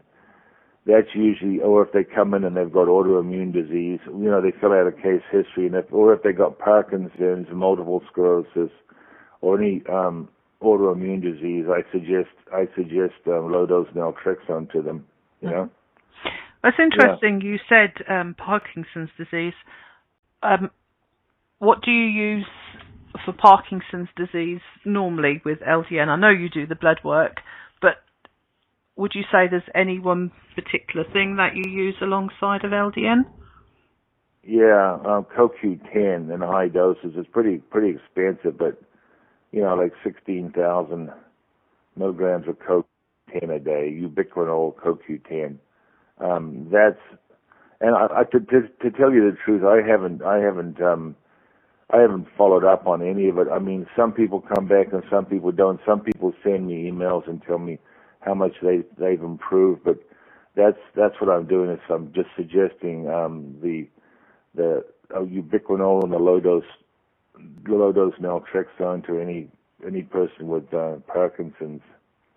that's 0.85 1.15
usually, 1.15 1.59
or 1.59 1.85
if 1.85 1.93
they 1.93 2.03
come 2.03 2.33
in 2.33 2.43
and 2.43 2.57
they've 2.57 2.71
got 2.71 2.87
autoimmune 2.87 3.53
disease, 3.53 3.99
you 4.07 4.29
know, 4.29 4.41
they 4.41 4.51
fill 4.59 4.73
out 4.73 4.87
a 4.87 4.91
case 4.91 5.23
history, 5.31 5.65
and 5.65 5.75
if, 5.75 5.85
or 5.91 6.13
if 6.13 6.23
they 6.23 6.33
got 6.33 6.59
Parkinson's, 6.59 7.47
multiple 7.51 8.03
sclerosis, 8.11 8.71
or 9.41 9.59
any 9.59 9.81
um, 9.91 10.27
autoimmune 10.63 11.21
disease, 11.21 11.65
I 11.69 11.81
suggest 11.91 12.29
I 12.51 12.67
suggest 12.75 13.13
um, 13.27 13.51
low 13.51 13.65
dose 13.65 13.87
naltrexone 13.95 14.71
to 14.71 14.81
them. 14.81 15.05
You 15.41 15.49
know. 15.49 15.69
That's 16.63 16.77
interesting. 16.79 17.41
Yeah. 17.41 17.47
You 17.47 17.57
said 17.67 17.91
um, 18.09 18.35
Parkinson's 18.37 19.09
disease. 19.17 19.53
Um, 20.41 20.71
what 21.59 21.81
do 21.83 21.91
you 21.91 22.05
use 22.05 22.45
for 23.25 23.33
Parkinson's 23.33 24.09
disease 24.15 24.61
normally 24.85 25.41
with 25.45 25.59
LDN? 25.59 26.07
I 26.07 26.15
know 26.15 26.29
you 26.29 26.49
do 26.49 26.65
the 26.65 26.75
blood 26.75 26.99
work, 27.03 27.37
but 27.81 27.95
would 28.95 29.11
you 29.15 29.23
say 29.23 29.47
there's 29.49 29.63
any 29.75 29.99
one 29.99 30.31
particular 30.55 31.05
thing 31.11 31.37
that 31.37 31.55
you 31.55 31.69
use 31.69 31.95
alongside 32.01 32.63
of 32.63 32.71
LDN? 32.71 33.25
Yeah, 34.45 34.97
um, 35.05 35.25
CoQ10 35.37 36.33
in 36.33 36.41
high 36.41 36.67
doses 36.67 37.15
is 37.17 37.25
pretty 37.31 37.57
pretty 37.57 37.95
expensive, 37.95 38.57
but 38.57 38.81
you 39.53 39.63
know, 39.63 39.75
like 39.75 39.93
16,000 40.03 41.11
milligrams 41.97 42.47
of 42.49 42.57
CoQ10 42.59 43.55
a 43.55 43.59
day, 43.59 43.91
ubiquinol 44.01 44.75
CoQ10. 44.77 45.57
Um, 46.19 46.69
that's, 46.71 46.99
and 47.81 47.95
I, 47.95 48.21
I 48.21 48.23
to, 48.25 48.39
to, 48.39 48.61
to 48.83 48.97
tell 48.97 49.13
you 49.13 49.31
the 49.31 49.37
truth, 49.45 49.63
I 49.65 49.87
haven't, 49.87 50.23
I 50.23 50.39
haven't, 50.39 50.81
um, 50.81 51.15
I 51.91 51.99
haven't 52.01 52.27
followed 52.37 52.65
up 52.65 52.87
on 52.87 53.01
any 53.07 53.29
of 53.29 53.37
it. 53.37 53.47
I 53.51 53.59
mean, 53.59 53.87
some 53.95 54.13
people 54.13 54.41
come 54.55 54.67
back 54.67 54.93
and 54.93 55.03
some 55.11 55.25
people 55.25 55.51
don't. 55.51 55.79
Some 55.87 56.01
people 56.01 56.33
send 56.43 56.67
me 56.67 56.91
emails 56.91 57.29
and 57.29 57.41
tell 57.43 57.59
me 57.59 57.79
how 58.21 58.33
much 58.33 58.53
they 58.63 58.79
they've 58.97 59.21
improved, 59.21 59.83
but 59.85 59.97
that's 60.55 60.79
that's 60.95 61.15
what 61.21 61.29
I'm 61.29 61.45
doing. 61.47 61.69
Is 61.71 61.79
I'm 61.89 62.11
just 62.13 62.29
suggesting 62.35 63.09
um, 63.09 63.55
the 63.61 63.87
the 64.55 64.83
uh, 65.15 65.21
ubiquinol 65.21 66.03
and 66.03 66.13
the 66.13 66.17
low 66.19 66.39
dose 66.39 66.63
low 67.67 67.91
dose 67.91 68.15
naltrexone 68.19 69.05
to 69.07 69.19
any 69.19 69.49
any 69.85 70.03
person 70.03 70.47
with 70.47 70.73
uh, 70.73 70.95
Parkinson's. 71.07 71.81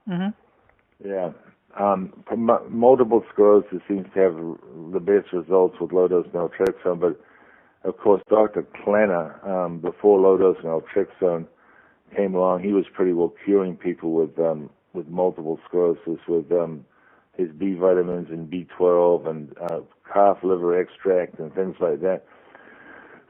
Mm-hmm. 0.09 1.09
Yeah. 1.09 1.31
Um, 1.79 2.25
multiple 2.71 3.23
sclerosis 3.33 3.83
seems 3.87 4.07
to 4.15 4.21
have 4.21 4.35
the 4.93 5.01
best 5.01 5.33
results 5.33 5.77
with 5.81 5.93
low 5.93 6.09
dose 6.09 6.27
naltrexone, 6.29 7.01
but 7.01 7.21
of 7.85 7.99
course, 7.99 8.23
Dr. 8.29 8.67
Klenner, 8.85 9.47
um, 9.47 9.79
before 9.81 10.19
low 10.19 10.37
dose 10.37 10.57
naltrexone 10.65 11.47
came 12.17 12.35
along, 12.35 12.63
he 12.63 12.73
was 12.73 12.87
pretty 12.93 13.13
well 13.13 13.33
curing 13.45 13.77
people 13.77 14.13
with 14.13 14.39
um, 14.39 14.71
with 14.93 15.07
multiple 15.09 15.61
sclerosis 15.69 16.19
with 16.27 16.51
um, 16.51 16.85
his 17.37 17.49
B 17.51 17.75
vitamins 17.75 18.29
and 18.31 18.51
B12 18.51 19.29
and 19.29 19.55
uh, 19.59 19.81
calf 20.13 20.39
liver 20.43 20.81
extract 20.81 21.39
and 21.39 21.55
things 21.55 21.77
like 21.81 22.01
that. 22.01 22.25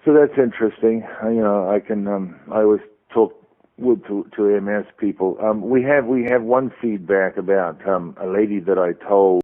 So 0.07 0.15
that's 0.15 0.39
interesting. 0.39 1.03
You 1.25 1.41
know, 1.41 1.69
I 1.69 1.81
can 1.81 2.07
um, 2.07 2.37
I 2.53 2.59
always 2.59 2.81
talk 3.13 3.35
with 3.77 4.07
to, 4.07 4.25
to 4.37 4.61
MS 4.61 4.87
people. 4.99 5.37
Um, 5.43 5.69
we 5.69 5.83
have 5.83 6.07
we 6.07 6.23
have 6.31 6.45
one 6.45 6.73
feedback 6.81 7.37
about 7.37 7.85
um, 7.89 8.17
a 8.23 8.29
lady 8.29 8.61
that 8.61 8.79
I 8.79 8.93
told 9.05 9.43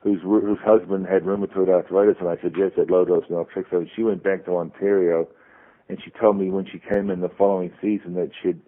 whose 0.00 0.22
whose 0.22 0.60
husband 0.64 1.08
had 1.08 1.24
rheumatoid 1.24 1.68
arthritis, 1.68 2.18
and 2.20 2.28
I 2.28 2.40
suggested 2.40 2.88
low 2.88 3.04
dose 3.04 3.24
naltrexone. 3.28 3.88
She 3.96 4.04
went 4.04 4.22
back 4.22 4.44
to 4.44 4.52
Ontario, 4.52 5.26
and 5.88 5.98
she 6.04 6.12
told 6.12 6.38
me 6.38 6.48
when 6.50 6.64
she 6.64 6.78
came 6.78 7.10
in 7.10 7.20
the 7.20 7.28
following 7.36 7.72
season 7.82 8.14
that 8.14 8.30
she'd 8.40 8.60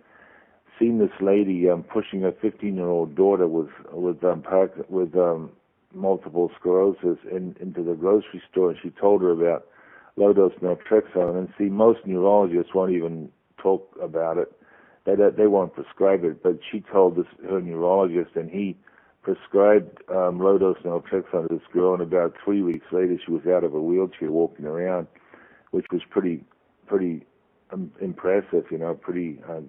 seen 0.76 0.98
this 0.98 1.14
lady 1.20 1.70
um, 1.70 1.84
pushing 1.84 2.24
a 2.24 2.32
15 2.32 2.74
year 2.74 2.88
old 2.88 3.14
daughter 3.14 3.46
with 3.46 3.70
with 3.92 4.24
um, 4.24 4.42
with 4.88 5.14
um, 5.14 5.50
multiple 5.94 6.50
sclerosis 6.58 7.18
in, 7.30 7.54
into 7.60 7.84
the 7.84 7.94
grocery 7.94 8.42
store, 8.50 8.70
and 8.70 8.78
she 8.82 8.90
told 8.90 9.22
her 9.22 9.30
about 9.30 9.64
low 10.18 10.32
dose 10.32 10.52
naltrexone. 10.62 11.38
And 11.38 11.48
see, 11.56 11.64
most 11.64 12.00
neurologists 12.04 12.74
won't 12.74 12.92
even 12.92 13.30
talk 13.56 13.96
about 14.02 14.38
it. 14.38 14.52
They 15.06 15.14
they 15.14 15.46
won't 15.46 15.74
prescribe 15.74 16.24
it, 16.24 16.42
but 16.42 16.58
she 16.70 16.80
told 16.80 17.16
this 17.16 17.26
her 17.48 17.60
neurologist, 17.60 18.32
and 18.34 18.50
he 18.50 18.76
prescribed 19.22 20.02
um, 20.10 20.38
low 20.38 20.58
dose 20.58 20.78
naltrexone 20.84 21.48
to 21.48 21.54
this 21.54 21.66
girl, 21.72 21.94
and 21.94 22.02
about 22.02 22.34
three 22.44 22.62
weeks 22.62 22.86
later, 22.92 23.18
she 23.24 23.32
was 23.32 23.46
out 23.46 23.64
of 23.64 23.74
a 23.74 23.80
wheelchair 23.80 24.30
walking 24.30 24.66
around, 24.66 25.06
which 25.70 25.86
was 25.90 26.02
pretty 26.10 26.44
pretty 26.86 27.24
um, 27.72 27.90
impressive. 28.00 28.64
You 28.70 28.78
know, 28.78 28.94
pretty 28.94 29.40
um, 29.48 29.68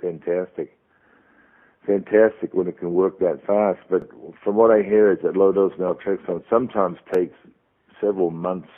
fantastic 0.00 0.76
fantastic 1.86 2.52
when 2.52 2.68
it 2.68 2.78
can 2.78 2.92
work 2.92 3.18
that 3.18 3.40
fast. 3.46 3.80
But 3.88 4.08
from 4.44 4.56
what 4.56 4.70
I 4.70 4.82
hear 4.82 5.12
is 5.12 5.18
that 5.22 5.36
low 5.36 5.52
dose 5.52 5.72
naltrexone 5.78 6.42
sometimes 6.50 6.98
takes 7.14 7.34
several 8.00 8.30
months 8.30 8.68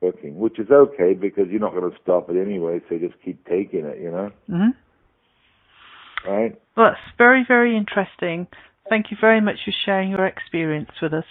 to 0.00 0.30
which 0.30 0.58
is 0.58 0.70
okay 0.70 1.14
because 1.14 1.44
you're 1.50 1.60
not 1.60 1.72
going 1.72 1.90
to 1.90 1.96
stop 2.02 2.30
it 2.30 2.36
anyway. 2.36 2.80
So 2.88 2.98
just 2.98 3.14
keep 3.24 3.46
taking 3.46 3.84
it, 3.84 3.98
you 4.00 4.10
know. 4.10 4.30
Mm-hmm. 4.48 6.30
Right. 6.30 6.60
Well, 6.76 6.90
that's 6.90 7.16
very 7.18 7.44
very 7.46 7.76
interesting. 7.76 8.46
Thank 8.88 9.10
you 9.10 9.16
very 9.20 9.40
much 9.40 9.56
for 9.64 9.72
sharing 9.84 10.10
your 10.10 10.26
experience 10.26 10.90
with 11.00 11.14
us. 11.14 11.24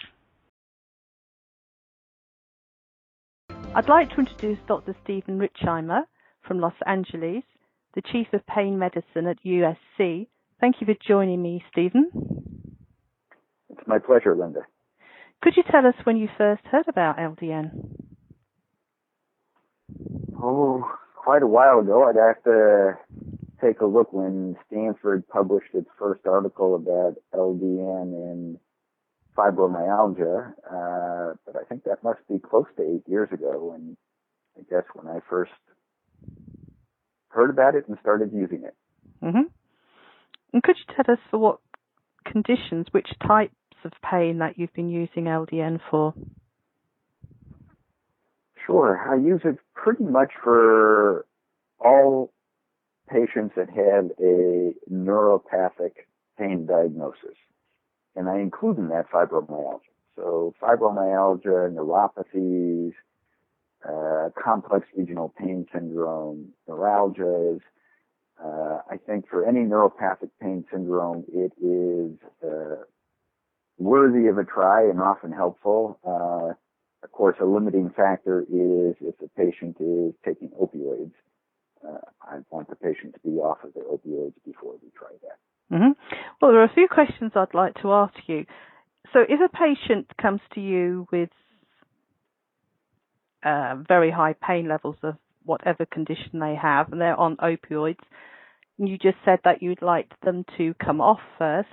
I'd 3.75 3.89
like 3.89 4.09
to 4.11 4.19
introduce 4.19 4.57
Dr. 4.67 4.95
Steven 5.03 5.39
Richeimer 5.39 6.01
from 6.47 6.59
Los 6.59 6.73
Angeles, 6.87 7.43
the 7.93 8.01
Chief 8.01 8.27
of 8.33 8.45
Pain 8.47 8.79
Medicine 8.79 9.27
at 9.27 9.37
USC. 9.45 10.27
Thank 10.59 10.75
you 10.79 10.87
for 10.87 10.95
joining 11.07 11.41
me, 11.41 11.63
Steven. 11.71 12.09
It's 13.69 13.87
my 13.87 13.99
pleasure, 13.99 14.35
Linda. 14.35 14.61
Could 15.43 15.53
you 15.55 15.63
tell 15.69 15.85
us 15.85 15.93
when 16.03 16.17
you 16.17 16.27
first 16.37 16.63
heard 16.71 16.87
about 16.87 17.17
LDN? 17.17 18.08
Oh, 20.41 20.89
quite 21.15 21.43
a 21.43 21.47
while 21.47 21.79
ago. 21.79 22.03
I'd 22.03 22.15
have 22.15 22.43
to 22.43 22.97
take 23.61 23.81
a 23.81 23.85
look 23.85 24.13
when 24.13 24.55
Stanford 24.67 25.27
published 25.27 25.73
its 25.73 25.89
first 25.97 26.25
article 26.25 26.75
about 26.75 27.15
LDN 27.33 28.13
and 28.13 28.57
fibromyalgia. 29.37 30.53
Uh, 30.65 31.33
but 31.45 31.55
I 31.55 31.63
think 31.67 31.83
that 31.83 32.03
must 32.03 32.19
be 32.29 32.39
close 32.39 32.67
to 32.77 32.83
eight 32.83 33.03
years 33.07 33.29
ago. 33.31 33.73
And 33.75 33.97
I 34.57 34.61
guess 34.69 34.83
when 34.93 35.07
I 35.07 35.19
first 35.29 35.51
heard 37.29 37.49
about 37.49 37.75
it 37.75 37.87
and 37.87 37.97
started 38.01 38.31
using 38.33 38.63
it. 38.63 38.75
Mm-hmm. 39.23 39.47
And 40.53 40.63
could 40.63 40.75
you 40.77 40.95
tell 40.95 41.13
us 41.13 41.19
for 41.29 41.37
what 41.37 41.59
conditions, 42.25 42.87
which 42.91 43.09
types 43.25 43.53
of 43.83 43.91
pain 44.09 44.39
that 44.39 44.57
you've 44.57 44.73
been 44.73 44.89
using 44.89 45.25
LDN 45.25 45.79
for? 45.89 46.13
Sure. 48.69 48.99
I 49.11 49.15
use 49.15 49.41
it 49.45 49.57
pretty 49.73 50.03
much 50.03 50.31
for 50.43 51.25
all 51.79 52.31
patients 53.09 53.55
that 53.55 53.67
have 53.69 54.11
a 54.19 54.73
neuropathic 54.91 55.93
pain 56.37 56.67
diagnosis. 56.67 57.35
And 58.15 58.29
I 58.29 58.37
include 58.37 58.77
in 58.77 58.89
that 58.89 59.09
fibromyalgia. 59.09 59.79
So 60.15 60.53
fibromyalgia, 60.61 61.73
neuropathies, 61.73 62.93
uh, 63.87 64.29
complex 64.39 64.85
regional 64.95 65.33
pain 65.35 65.65
syndrome, 65.73 66.49
neuralgias, 66.67 67.61
uh, 68.43 68.79
I 68.89 68.97
think 68.97 69.27
for 69.29 69.47
any 69.47 69.61
neuropathic 69.61 70.29
pain 70.39 70.63
syndrome, 70.71 71.25
it 71.33 71.53
is 71.59 72.17
uh, 72.43 72.83
worthy 73.79 74.27
of 74.27 74.37
a 74.37 74.43
try 74.43 74.83
and 74.83 75.01
often 75.01 75.31
helpful. 75.31 75.99
Of 77.03 77.11
course, 77.11 77.37
a 77.41 77.45
limiting 77.45 77.91
factor 77.95 78.41
is 78.41 78.95
if 79.01 79.17
the 79.19 79.29
patient 79.37 79.77
is 79.79 80.13
taking 80.25 80.49
opioids. 80.49 81.13
Uh, 81.87 81.99
I 82.21 82.39
want 82.49 82.69
the 82.69 82.75
patient 82.75 83.13
to 83.13 83.19
be 83.21 83.37
off 83.37 83.59
of 83.63 83.73
their 83.73 83.85
opioids 83.85 84.33
before 84.45 84.73
we 84.81 84.89
try 84.97 85.09
that. 85.23 85.75
Mm-hmm. 85.75 85.91
Well, 86.41 86.51
there 86.51 86.59
are 86.59 86.65
a 86.65 86.73
few 86.73 86.87
questions 86.89 87.31
I'd 87.35 87.53
like 87.53 87.75
to 87.81 87.93
ask 87.93 88.15
you. 88.27 88.45
So, 89.13 89.21
if 89.21 89.39
a 89.39 89.49
patient 89.55 90.11
comes 90.21 90.41
to 90.55 90.59
you 90.59 91.07
with 91.11 91.29
uh, 93.43 93.75
very 93.87 94.11
high 94.11 94.33
pain 94.33 94.67
levels 94.67 94.97
of 95.03 95.15
whatever 95.45 95.85
condition 95.85 96.39
they 96.39 96.55
have, 96.61 96.91
and 96.91 96.99
they're 96.99 97.19
on 97.19 97.37
opioids, 97.37 98.03
you 98.77 98.97
just 98.97 99.17
said 99.23 99.39
that 99.45 99.61
you'd 99.61 99.81
like 99.81 100.11
them 100.21 100.45
to 100.57 100.73
come 100.83 101.01
off 101.01 101.19
first. 101.37 101.69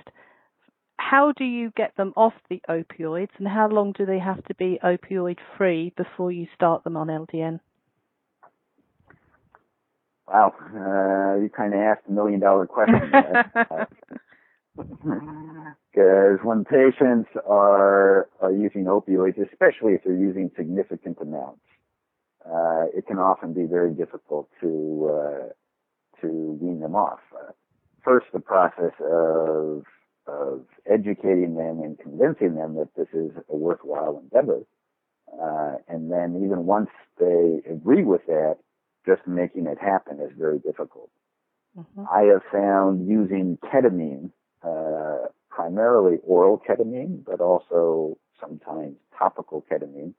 How 0.97 1.31
do 1.31 1.43
you 1.45 1.71
get 1.75 1.95
them 1.95 2.13
off 2.17 2.33
the 2.49 2.61
opioids, 2.69 3.29
and 3.37 3.47
how 3.47 3.67
long 3.69 3.93
do 3.93 4.05
they 4.05 4.19
have 4.19 4.43
to 4.45 4.55
be 4.55 4.79
opioid 4.83 5.37
free 5.57 5.93
before 5.95 6.31
you 6.31 6.47
start 6.55 6.83
them 6.83 6.97
on 6.97 7.07
LDN? 7.07 7.59
Wow, 10.27 10.53
uh, 10.59 11.41
you 11.41 11.49
kind 11.49 11.73
of 11.73 11.79
asked 11.79 12.07
a 12.09 12.11
million 12.11 12.39
dollar 12.39 12.67
question. 12.67 13.11
Because 14.77 16.37
when 16.43 16.63
patients 16.65 17.29
are 17.47 18.29
are 18.41 18.51
using 18.51 18.85
opioids, 18.85 19.41
especially 19.51 19.93
if 19.93 20.03
they're 20.03 20.15
using 20.15 20.51
significant 20.55 21.17
amounts, 21.19 21.61
uh, 22.45 22.85
it 22.95 23.07
can 23.07 23.17
often 23.17 23.53
be 23.53 23.63
very 23.63 23.91
difficult 23.91 24.47
to 24.61 25.09
uh, 25.11 26.21
to 26.21 26.27
wean 26.61 26.79
them 26.79 26.95
off. 26.95 27.19
Uh, 27.33 27.51
first, 28.03 28.27
the 28.31 28.39
process 28.39 28.93
of 28.99 29.83
of 30.27 30.65
educating 30.85 31.55
them 31.55 31.81
and 31.81 31.97
convincing 31.99 32.55
them 32.55 32.75
that 32.75 32.93
this 32.95 33.07
is 33.13 33.31
a 33.49 33.55
worthwhile 33.55 34.21
endeavor, 34.21 34.61
uh, 35.41 35.75
and 35.87 36.11
then 36.11 36.41
even 36.43 36.65
once 36.65 36.89
they 37.19 37.61
agree 37.69 38.03
with 38.03 38.25
that, 38.27 38.57
just 39.05 39.25
making 39.25 39.67
it 39.67 39.77
happen 39.79 40.19
is 40.19 40.31
very 40.37 40.59
difficult. 40.59 41.09
Mm-hmm. 41.77 42.03
I 42.11 42.23
have 42.33 42.41
found 42.51 43.07
using 43.07 43.57
ketamine, 43.63 44.31
uh, 44.63 45.27
primarily 45.49 46.17
oral 46.23 46.61
ketamine, 46.67 47.23
but 47.25 47.39
also 47.39 48.17
sometimes 48.39 48.95
topical 49.17 49.63
ketamine, 49.71 50.13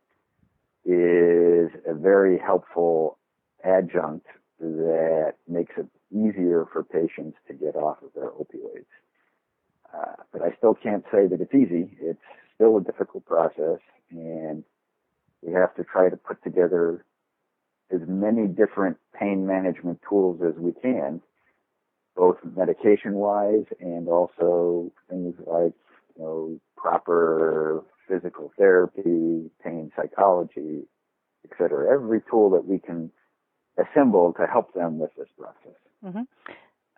is 0.84 1.70
a 1.86 1.94
very 1.94 2.38
helpful 2.38 3.18
adjunct 3.64 4.26
that 4.60 5.34
makes 5.46 5.74
it 5.76 5.86
easier 6.10 6.66
for 6.72 6.82
patients 6.82 7.36
to 7.46 7.54
get 7.54 7.76
off 7.76 7.98
of 8.02 8.10
their 8.14 8.30
opioids. 8.30 8.86
Uh, 9.94 10.22
but 10.32 10.42
I 10.42 10.54
still 10.56 10.74
can't 10.74 11.04
say 11.10 11.26
that 11.26 11.40
it's 11.40 11.54
easy. 11.54 11.96
It's 12.00 12.20
still 12.54 12.76
a 12.76 12.82
difficult 12.82 13.24
process, 13.24 13.80
and 14.10 14.64
we 15.42 15.52
have 15.52 15.74
to 15.76 15.84
try 15.84 16.08
to 16.08 16.16
put 16.16 16.42
together 16.42 17.04
as 17.92 18.00
many 18.06 18.46
different 18.46 18.98
pain 19.18 19.46
management 19.46 20.00
tools 20.08 20.40
as 20.46 20.54
we 20.58 20.72
can, 20.72 21.22
both 22.16 22.36
medication 22.56 23.14
wise 23.14 23.64
and 23.80 24.08
also 24.08 24.92
things 25.08 25.34
like, 25.46 25.72
you 26.16 26.22
know, 26.22 26.60
proper 26.76 27.82
physical 28.08 28.52
therapy, 28.58 29.50
pain 29.64 29.90
psychology, 29.96 30.82
etc. 31.50 31.92
Every 31.94 32.20
tool 32.30 32.50
that 32.50 32.66
we 32.66 32.78
can 32.78 33.10
assemble 33.78 34.34
to 34.34 34.46
help 34.46 34.74
them 34.74 34.98
with 34.98 35.10
this 35.16 35.28
process. 35.38 35.78
Mm-hmm. 36.04 36.22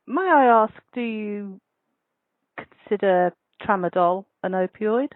May 0.06 0.23
I 0.23 0.64
ask, 0.64 0.75
do 0.94 1.00
you 1.00 1.61
consider 2.68 3.32
tramadol 3.62 4.24
an 4.42 4.52
opioid? 4.52 5.12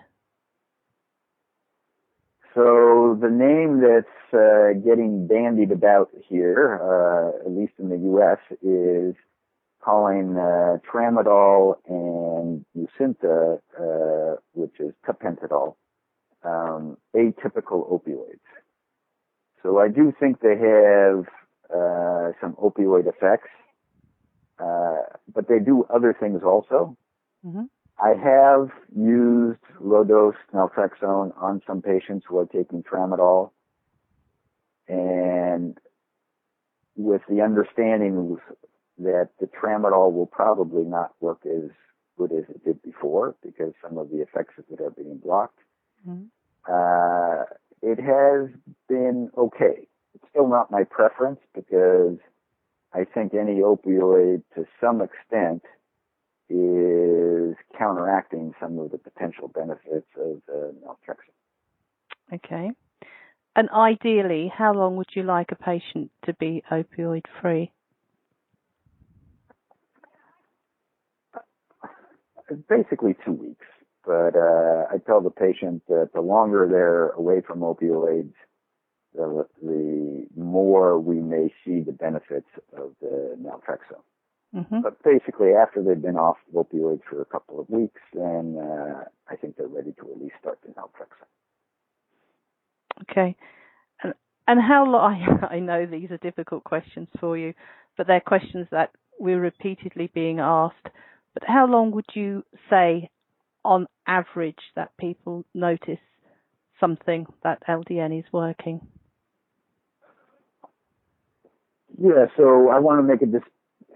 So 2.55 3.19
the 3.21 3.31
name 3.31 3.81
that's 3.81 4.33
uh, 4.33 4.79
getting 4.87 5.27
bandied 5.27 5.73
about 5.73 6.11
here, 6.29 6.81
uh, 6.81 7.45
at 7.45 7.51
least 7.51 7.73
in 7.79 7.89
the 7.89 7.97
U.S., 7.97 8.39
is 8.63 9.17
calling 9.83 10.37
uh, 10.37 10.79
tramadol 10.91 11.75
and 11.89 12.65
Nucynta, 12.77 13.59
uh, 13.79 14.37
which 14.53 14.79
is 14.79 14.95
tapentadol, 15.07 15.75
um, 16.45 16.97
atypical 17.15 17.91
opioids. 17.91 18.39
So 19.63 19.81
I 19.81 19.89
do 19.89 20.13
think 20.19 20.41
they 20.41 20.57
have 20.57 21.25
uh, 21.75 22.33
some 22.41 22.55
opioid 22.55 23.09
effects, 23.09 23.51
uh, 24.59 25.03
but 25.35 25.49
they 25.49 25.59
do 25.59 25.85
other 25.93 26.17
things 26.19 26.43
also. 26.45 26.97
Mm-hmm. 27.45 27.65
I 28.03 28.15
have 28.23 28.71
used 28.97 29.61
low 29.81 30.05
dose 30.05 30.35
naltrexone 30.53 31.33
on 31.41 31.63
some 31.67 31.83
patients 31.83 32.27
who 32.29 32.39
are 32.39 32.47
taking 32.47 32.83
tramadol, 32.83 33.51
and 34.89 35.79
with 36.97 37.23
the 37.29 37.41
understanding 37.41 38.39
that 38.99 39.31
the 39.41 39.47
tramadol 39.47 40.13
will 40.13 40.27
probably 40.27 40.85
not 40.85 41.13
work 41.21 41.41
as 41.47 41.71
good 42.17 42.33
as 42.33 42.45
it 42.49 42.65
did 42.65 42.83
before 42.83 43.35
because 43.43 43.73
some 43.83 43.99
of 43.99 44.11
the 44.11 44.19
effects 44.19 44.55
of 44.59 44.65
it 44.71 44.81
are 44.81 44.91
being 44.91 45.19
blocked. 45.19 45.59
Mm-hmm. 46.09 46.25
Uh, 46.69 47.45
it 47.83 48.01
has 48.01 48.49
been 48.89 49.31
okay. 49.37 49.87
It's 50.15 50.25
still 50.31 50.49
not 50.49 50.71
my 50.71 50.85
preference 50.85 51.41
because 51.55 52.19
I 52.93 53.05
think 53.05 53.35
any 53.35 53.61
opioid 53.61 54.43
to 54.55 54.65
some 54.81 55.01
extent 55.03 55.63
is 56.49 57.57
counteracting 57.79 58.55
some 58.61 58.79
of 58.79 58.91
the 58.91 58.99
potential 58.99 59.49
benefits 59.49 60.07
of 60.17 60.43
uh, 60.49 60.73
naltrexone. 60.85 62.35
Okay. 62.35 62.71
And 63.57 63.71
ideally, 63.71 64.53
how 64.55 64.75
long 64.75 64.97
would 64.97 65.11
you 65.15 65.23
like 65.23 65.53
a 65.53 65.57
patient 65.57 66.11
to 66.27 66.35
be 66.35 66.63
opioid 66.71 67.23
free? 67.41 67.71
Basically, 72.69 73.17
two 73.25 73.33
weeks. 73.33 73.67
But 74.05 74.37
uh, 74.37 74.87
I 74.93 74.99
tell 75.07 75.21
the 75.21 75.31
patient 75.31 75.83
that 75.89 76.11
the 76.13 76.21
longer 76.21 76.69
they're 76.71 77.11
away 77.11 77.41
from 77.47 77.61
opioids, 77.61 78.35
the, 79.15 79.47
the 79.63 80.27
more 80.37 80.99
we 80.99 81.21
may 81.21 81.55
see 81.65 81.81
the 81.81 81.93
benefits 81.93 82.49
of 82.77 82.93
the 83.01 83.37
naltrexone. 83.41 84.03
Mm-hmm. 84.55 84.83
But 84.83 85.03
basically, 85.03 85.51
after 85.53 85.83
they've 85.83 86.01
been 86.01 86.17
off 86.17 86.37
opioids 86.55 87.03
for 87.11 87.21
a 87.21 87.25
couple 87.25 87.59
of 87.61 87.69
weeks, 87.69 88.01
then 88.13 88.57
uh, 88.61 89.05
I 89.29 89.37
think 89.37 89.57
they're 89.57 89.67
ready 89.67 89.93
to 90.01 90.11
at 90.13 90.21
least 90.21 90.35
start 90.41 90.61
the 90.63 90.73
naltrexone. 90.73 91.27
Okay. 93.03 93.37
And, 94.03 94.15
and 94.47 94.61
how 94.61 94.85
long, 94.87 95.41
I 95.51 95.59
know 95.59 95.87
these 95.87 96.11
are 96.13 96.19
difficult 96.19 96.63
questions 96.63 97.09
for 97.19 97.37
you, 97.37 97.55
but 97.97 98.07
they're 98.07 98.21
questions 98.21 98.69
that 98.71 98.91
we're 99.19 99.41
repeatedly 99.41 100.09
being 100.15 100.39
asked. 100.39 100.89
But 101.35 101.43
how 101.47 101.67
long 101.67 101.91
would 101.93 102.07
you 102.15 102.45
say, 102.71 103.11
on 103.65 103.89
average, 104.07 104.61
that 104.77 104.97
people 104.99 105.45
notice 105.53 105.99
something 106.79 107.27
that 107.43 107.63
LDN 107.69 108.17
is 108.21 108.25
working? 108.33 108.87
Yeah, 112.01 112.27
so 112.37 112.69
I 112.69 112.79
want 112.79 112.99
to 113.01 113.03
make 113.03 113.23
a 113.23 113.27
dis- 113.27 113.43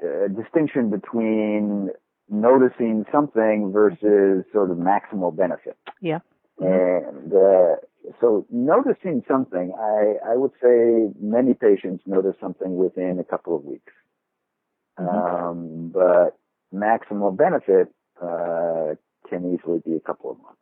uh, 0.03 0.29
distinction 0.29 0.91
between 0.91 1.91
noticing 2.29 3.05
something 3.11 3.71
versus 3.73 4.45
sort 4.53 4.71
of 4.71 4.77
maximal 4.77 5.35
benefit. 5.35 5.77
Yeah. 6.01 6.19
And 6.61 7.33
uh, 7.33 7.77
so 8.21 8.47
noticing 8.51 9.23
something, 9.29 9.73
I, 9.79 10.33
I 10.33 10.37
would 10.37 10.53
say 10.63 11.13
many 11.21 11.55
patients 11.55 12.03
notice 12.07 12.35
something 12.41 12.77
within 12.77 13.19
a 13.21 13.25
couple 13.25 13.57
of 13.57 13.65
weeks. 13.65 13.93
Mm-hmm. 14.99 15.17
Um, 15.17 15.93
but 15.95 16.39
maximal 16.75 17.37
benefit 17.37 17.95
uh, 18.21 18.95
can 19.29 19.55
easily 19.55 19.81
be 19.85 19.95
a 19.95 20.01
couple 20.01 20.33
of 20.33 20.39
months. 20.39 20.59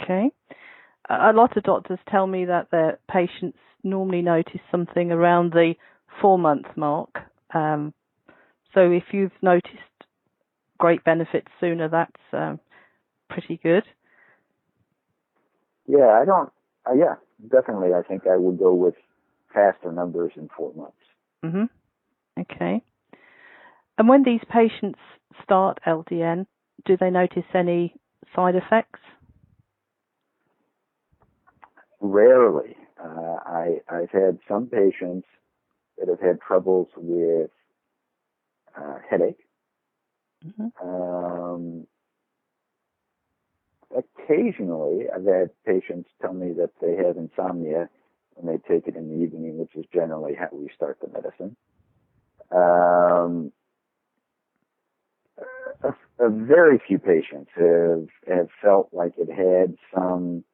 Okay. 0.00 0.30
A 1.08 1.32
lot 1.32 1.56
of 1.56 1.62
doctors 1.64 1.98
tell 2.10 2.26
me 2.26 2.44
that 2.44 2.70
their 2.70 2.98
patients 3.10 3.58
normally 3.82 4.22
notice 4.22 4.60
something 4.70 5.10
around 5.10 5.52
the 5.52 5.74
four 6.20 6.38
month 6.38 6.66
mark. 6.76 7.18
Um, 7.54 7.94
so 8.74 8.90
if 8.90 9.04
you've 9.12 9.32
noticed 9.42 9.76
great 10.78 11.04
benefits 11.04 11.48
sooner, 11.60 11.88
that's 11.88 12.22
um, 12.32 12.60
pretty 13.28 13.58
good. 13.62 13.84
Yeah, 15.86 16.08
I 16.20 16.24
don't. 16.24 16.52
Uh, 16.88 16.94
yeah, 16.94 17.14
definitely. 17.50 17.94
I 17.94 18.02
think 18.02 18.22
I 18.26 18.36
would 18.36 18.58
go 18.58 18.74
with 18.74 18.94
faster 19.52 19.92
numbers 19.92 20.32
in 20.36 20.48
four 20.56 20.72
months. 20.74 20.96
Mhm. 21.44 21.68
Okay. 22.38 22.82
And 23.98 24.08
when 24.08 24.22
these 24.22 24.40
patients 24.48 24.98
start 25.42 25.78
LDN, 25.86 26.46
do 26.84 26.96
they 26.96 27.10
notice 27.10 27.44
any 27.52 27.94
side 28.34 28.54
effects? 28.54 29.00
Rarely. 32.00 32.76
Uh, 33.02 33.36
I, 33.44 33.80
I've 33.88 34.10
had 34.10 34.38
some 34.48 34.66
patients 34.68 35.26
that 36.00 36.08
have 36.08 36.20
had 36.20 36.40
troubles 36.40 36.88
with 36.96 37.50
uh, 38.76 38.98
headache. 39.08 39.38
Mm-hmm. 40.44 40.88
Um, 40.88 41.86
occasionally, 43.96 45.04
I've 45.14 45.26
had 45.26 45.50
patients 45.64 46.08
tell 46.20 46.32
me 46.32 46.52
that 46.54 46.70
they 46.80 46.96
have 46.96 47.16
insomnia 47.16 47.88
when 48.34 48.46
they 48.46 48.74
take 48.74 48.88
it 48.88 48.96
in 48.96 49.08
the 49.08 49.22
evening, 49.22 49.58
which 49.58 49.74
is 49.76 49.84
generally 49.92 50.34
how 50.34 50.48
we 50.52 50.70
start 50.74 50.98
the 51.00 51.08
medicine. 51.08 51.56
Um, 52.50 53.52
a, 55.82 56.24
a 56.24 56.30
very 56.30 56.80
few 56.86 56.98
patients 56.98 57.50
have 57.54 58.08
have 58.26 58.48
felt 58.62 58.88
like 58.92 59.12
it 59.18 59.30
had 59.30 59.76
some 59.94 60.44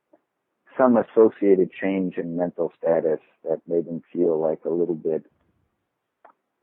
some 0.76 0.96
associated 0.96 1.70
change 1.72 2.16
in 2.16 2.36
mental 2.36 2.72
status 2.78 3.20
that 3.44 3.60
made 3.66 3.86
them 3.86 4.02
feel 4.12 4.38
like 4.38 4.60
a 4.64 4.70
little 4.70 4.94
bit 4.94 5.24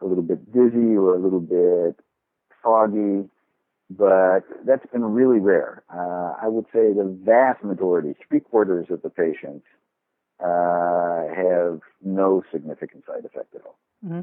a 0.01 0.05
little 0.05 0.23
bit 0.23 0.45
dizzy 0.51 0.95
or 0.95 1.15
a 1.15 1.19
little 1.19 1.39
bit 1.39 1.99
foggy, 2.63 3.29
but 3.89 4.41
that's 4.65 4.85
been 4.91 5.03
really 5.03 5.39
rare. 5.39 5.83
Uh, 5.93 6.33
I 6.41 6.47
would 6.47 6.65
say 6.73 6.93
the 6.93 7.17
vast 7.23 7.63
majority, 7.63 8.15
three 8.27 8.39
quarters 8.39 8.87
of 8.89 9.01
the 9.01 9.09
patients, 9.09 9.65
uh, 10.43 11.27
have 11.35 11.79
no 12.03 12.43
significant 12.51 13.05
side 13.05 13.25
effect 13.25 13.55
at 13.55 13.61
all. 13.65 13.77
Mm-hmm. 14.05 14.21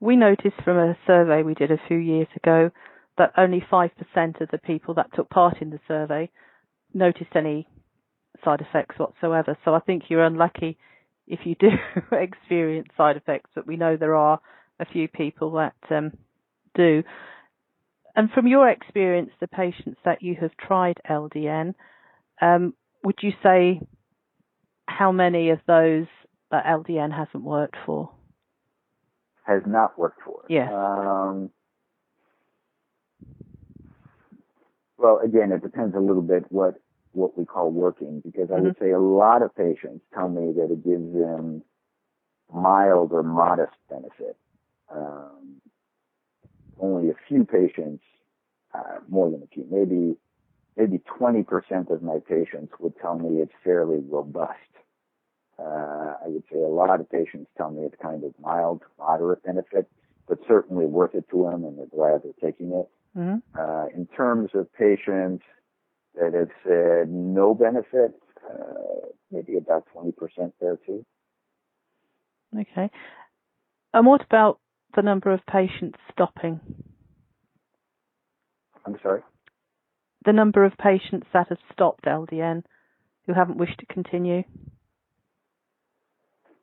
We 0.00 0.16
noticed 0.16 0.60
from 0.64 0.76
a 0.76 0.96
survey 1.06 1.42
we 1.42 1.54
did 1.54 1.70
a 1.70 1.80
few 1.88 1.96
years 1.96 2.26
ago 2.36 2.70
that 3.18 3.32
only 3.36 3.64
5% 3.70 3.90
of 4.40 4.48
the 4.50 4.58
people 4.58 4.94
that 4.94 5.14
took 5.14 5.30
part 5.30 5.62
in 5.62 5.70
the 5.70 5.80
survey 5.86 6.30
noticed 6.92 7.34
any 7.34 7.68
side 8.44 8.60
effects 8.60 8.98
whatsoever. 8.98 9.56
So 9.64 9.74
I 9.74 9.80
think 9.80 10.04
you're 10.08 10.24
unlucky 10.24 10.78
if 11.26 11.40
you 11.44 11.54
do 11.54 11.68
experience 12.12 12.88
side 12.96 13.16
effects, 13.16 13.50
but 13.54 13.66
we 13.66 13.76
know 13.76 13.96
there 13.96 14.16
are 14.16 14.40
a 14.82 14.92
few 14.92 15.08
people 15.08 15.52
that 15.52 15.74
um, 15.90 16.12
do. 16.74 17.02
And 18.14 18.30
from 18.32 18.46
your 18.46 18.68
experience, 18.68 19.30
the 19.40 19.48
patients 19.48 19.98
that 20.04 20.22
you 20.22 20.36
have 20.40 20.50
tried 20.58 20.98
LDN, 21.08 21.74
um, 22.42 22.74
would 23.04 23.18
you 23.22 23.32
say 23.42 23.80
how 24.86 25.12
many 25.12 25.50
of 25.50 25.60
those 25.66 26.06
that 26.50 26.66
LDN 26.66 27.16
hasn't 27.16 27.42
worked 27.42 27.76
for? 27.86 28.10
Has 29.46 29.62
not 29.66 29.98
worked 29.98 30.20
for. 30.24 30.42
Yeah. 30.48 30.68
Um, 30.70 31.50
well, 34.98 35.20
again, 35.24 35.52
it 35.52 35.62
depends 35.62 35.96
a 35.96 36.00
little 36.00 36.22
bit 36.22 36.44
what 36.50 36.74
what 37.12 37.36
we 37.36 37.44
call 37.44 37.70
working, 37.70 38.22
because 38.24 38.48
I 38.54 38.58
would 38.58 38.74
Mm-hmm. 38.74 38.84
say 38.84 38.90
a 38.90 38.98
lot 39.00 39.42
of 39.42 39.54
patients 39.54 40.02
tell 40.14 40.28
me 40.28 40.52
that 40.56 40.70
it 40.72 40.84
gives 40.84 41.12
them 41.12 41.62
mild 42.52 43.12
or 43.12 43.22
modest 43.22 43.74
benefit. 43.90 44.36
Um, 44.94 45.60
only 46.78 47.10
a 47.10 47.14
few 47.28 47.44
patients, 47.44 48.02
uh, 48.74 48.98
more 49.08 49.30
than 49.30 49.42
a 49.42 49.46
few, 49.46 49.66
maybe 49.70 50.16
maybe 50.76 51.00
20% 51.20 51.90
of 51.90 52.02
my 52.02 52.18
patients 52.26 52.72
would 52.80 52.94
tell 53.00 53.18
me 53.18 53.40
it's 53.42 53.52
fairly 53.62 54.00
robust. 54.08 54.58
Uh, 55.58 56.14
I 56.24 56.28
would 56.28 56.44
say 56.50 56.58
a 56.58 56.66
lot 56.66 56.98
of 56.98 57.10
patients 57.10 57.50
tell 57.56 57.70
me 57.70 57.82
it's 57.82 57.94
kind 58.02 58.24
of 58.24 58.32
mild, 58.40 58.82
moderate 58.98 59.42
benefit, 59.44 59.86
but 60.26 60.38
certainly 60.48 60.86
worth 60.86 61.14
it 61.14 61.28
to 61.30 61.42
them 61.44 61.64
and 61.64 61.78
they're 61.78 61.86
glad 61.86 62.22
they're 62.24 62.50
taking 62.50 62.72
it. 62.72 62.88
hmm 63.14 63.36
Uh, 63.58 63.86
in 63.94 64.06
terms 64.06 64.50
of 64.54 64.72
patients 64.72 65.44
that 66.14 66.32
have 66.32 66.50
said 66.64 67.10
no 67.10 67.54
benefit, 67.54 68.14
uh, 68.50 69.08
maybe 69.30 69.56
about 69.58 69.84
20% 69.94 70.52
there 70.60 70.78
too. 70.86 71.04
Okay. 72.58 72.90
And 73.94 74.06
what 74.06 74.22
about 74.22 74.58
the 74.94 75.02
number 75.02 75.32
of 75.32 75.40
patients 75.46 75.98
stopping? 76.12 76.60
I'm 78.86 78.96
sorry? 79.02 79.22
The 80.24 80.32
number 80.32 80.64
of 80.64 80.72
patients 80.78 81.26
that 81.32 81.48
have 81.48 81.58
stopped 81.72 82.04
LDN 82.04 82.64
who 83.26 83.34
haven't 83.34 83.58
wished 83.58 83.78
to 83.78 83.86
continue? 83.86 84.42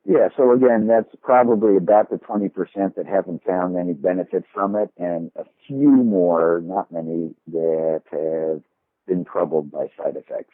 Yeah, 0.05 0.29
so 0.35 0.53
again, 0.53 0.87
that's 0.87 1.13
probably 1.21 1.77
about 1.77 2.09
the 2.09 2.17
20% 2.17 2.51
that 2.95 3.05
haven't 3.05 3.43
found 3.43 3.77
any 3.77 3.93
benefit 3.93 4.43
from 4.53 4.75
it, 4.75 4.89
and 4.97 5.31
a 5.35 5.43
few 5.67 5.89
more, 5.91 6.61
not 6.63 6.91
many, 6.91 7.35
that 7.47 8.01
have 8.11 8.61
been 9.07 9.25
troubled 9.25 9.71
by 9.71 9.87
side 9.97 10.15
effects. 10.15 10.53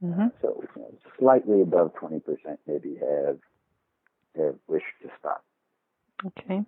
hmm 0.00 0.26
So 0.42 0.62
you 0.76 0.82
know, 0.82 0.94
slightly 1.18 1.62
above 1.62 1.94
20% 1.94 2.22
maybe 2.66 2.96
have, 3.00 3.38
have 4.36 4.54
wished 4.68 4.84
to 5.02 5.08
stop. 5.18 5.42
Okay. 6.26 6.62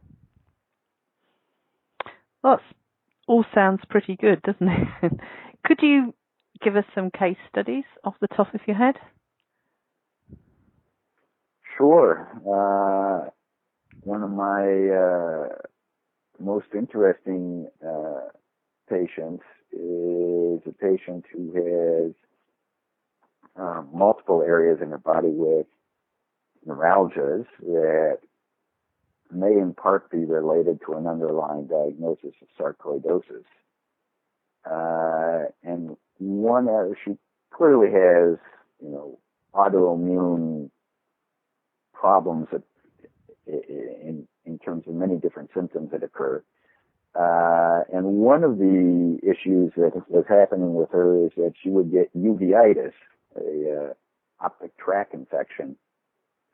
Well, 2.46 2.58
that's 2.58 2.78
all 3.26 3.44
sounds 3.52 3.80
pretty 3.90 4.14
good, 4.14 4.40
doesn't 4.42 4.68
it? 4.68 5.12
Could 5.64 5.80
you 5.82 6.14
give 6.62 6.76
us 6.76 6.84
some 6.94 7.10
case 7.10 7.38
studies 7.50 7.82
off 8.04 8.14
the 8.20 8.28
top 8.28 8.54
of 8.54 8.60
your 8.68 8.76
head? 8.76 8.94
Sure. 11.76 12.30
Uh, 12.46 13.30
one 14.04 14.22
of 14.22 14.30
my 14.30 14.62
uh, 14.94 15.48
most 16.38 16.66
interesting 16.72 17.66
uh, 17.84 18.28
patients 18.88 19.42
is 19.72 20.62
a 20.66 20.74
patient 20.80 21.24
who 21.32 21.52
has 21.52 22.12
um, 23.56 23.88
multiple 23.92 24.44
areas 24.46 24.78
in 24.80 24.90
her 24.90 24.98
body 24.98 25.32
with 25.32 25.66
neuralgias 26.64 27.46
that 27.60 28.18
may 29.32 29.52
in 29.52 29.74
part 29.74 30.10
be 30.10 30.24
related 30.24 30.80
to 30.86 30.94
an 30.94 31.06
underlying 31.06 31.66
diagnosis 31.66 32.34
of 32.42 32.48
sarcoidosis. 32.58 33.44
Uh, 34.68 35.50
and 35.62 35.96
one 36.18 36.68
area 36.68 36.94
she 37.04 37.16
clearly 37.52 37.88
has, 37.90 38.38
you 38.82 38.90
know, 38.90 39.18
autoimmune 39.54 40.70
problems 41.92 42.48
in 43.46 44.26
in 44.44 44.58
terms 44.58 44.84
of 44.86 44.94
many 44.94 45.16
different 45.16 45.50
symptoms 45.54 45.90
that 45.92 46.02
occur. 46.02 46.42
Uh, 47.18 47.82
and 47.92 48.04
one 48.04 48.44
of 48.44 48.58
the 48.58 49.18
issues 49.22 49.72
that 49.76 49.92
was 50.08 50.24
happening 50.28 50.74
with 50.74 50.90
her 50.90 51.24
is 51.24 51.32
that 51.36 51.54
she 51.62 51.70
would 51.70 51.90
get 51.90 52.14
uveitis, 52.16 52.92
a 53.36 53.90
uh, 53.90 53.92
optic 54.44 54.76
tract 54.76 55.14
infection, 55.14 55.76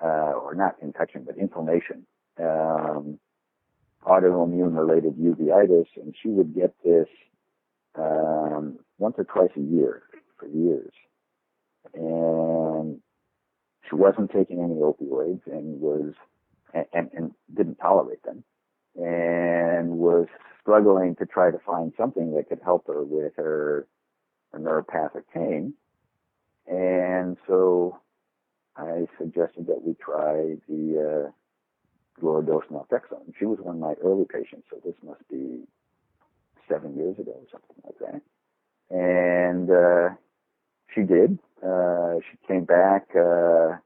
uh, 0.02 0.32
or 0.32 0.54
not 0.54 0.76
infection, 0.80 1.24
but 1.24 1.37
inflammation, 1.37 2.06
um, 2.38 3.18
autoimmune 4.07 4.77
related 4.77 5.16
uveitis, 5.16 5.87
and 5.97 6.14
she 6.21 6.29
would 6.29 6.55
get 6.55 6.75
this 6.85 7.09
um, 7.95 8.79
once 8.99 9.14
or 9.18 9.25
twice 9.25 9.51
a 9.57 9.61
year 9.61 10.03
for 10.38 10.49
years. 10.49 10.92
And 11.95 13.01
she 13.88 13.97
wasn't 13.97 14.31
taking 14.31 14.62
any 14.62 14.75
opioids 14.77 15.47
and 15.47 15.81
was 15.81 16.14
and, 16.73 16.87
and, 16.92 17.11
and 17.14 17.33
didn't 17.55 17.77
tolerate 17.77 18.23
them 18.23 18.45
and 18.97 19.90
was 19.90 20.27
struggling 20.61 21.16
to 21.16 21.27
try 21.27 21.51
to 21.51 21.59
find 21.59 21.92
something 21.97 22.35
that 22.35 22.49
could 22.49 22.61
help 22.62 22.87
her 22.87 23.03
with 23.03 23.33
her, 23.37 23.87
her 24.53 24.59
neuropathic 24.59 25.25
pain. 25.35 25.75
And 26.66 27.37
so 27.47 27.99
I 28.77 29.07
suggested 29.18 29.66
that 29.66 29.83
we 29.83 29.95
try 29.95 30.57
the 30.68 31.27
uh, 31.27 31.31
lower 32.22 32.42
dose 32.42 32.64
naltrexone. 32.70 33.32
She 33.38 33.44
was 33.44 33.58
one 33.61 33.76
of 33.76 33.80
my 33.80 33.94
early 34.02 34.24
patients, 34.24 34.66
so 34.70 34.76
this 34.85 34.94
must 35.04 35.28
be 35.28 35.64
seven 36.68 36.96
years 36.96 37.18
ago 37.18 37.32
or 37.32 37.46
something 37.50 37.76
like 37.85 37.98
that. 37.98 38.22
And 38.94 39.70
uh, 39.70 40.14
she 40.94 41.02
did. 41.02 41.38
Uh, 41.64 42.16
she 42.30 42.38
came 42.46 42.64
back 42.64 43.08
uh, 43.16 43.76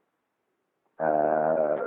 uh, 1.03 1.77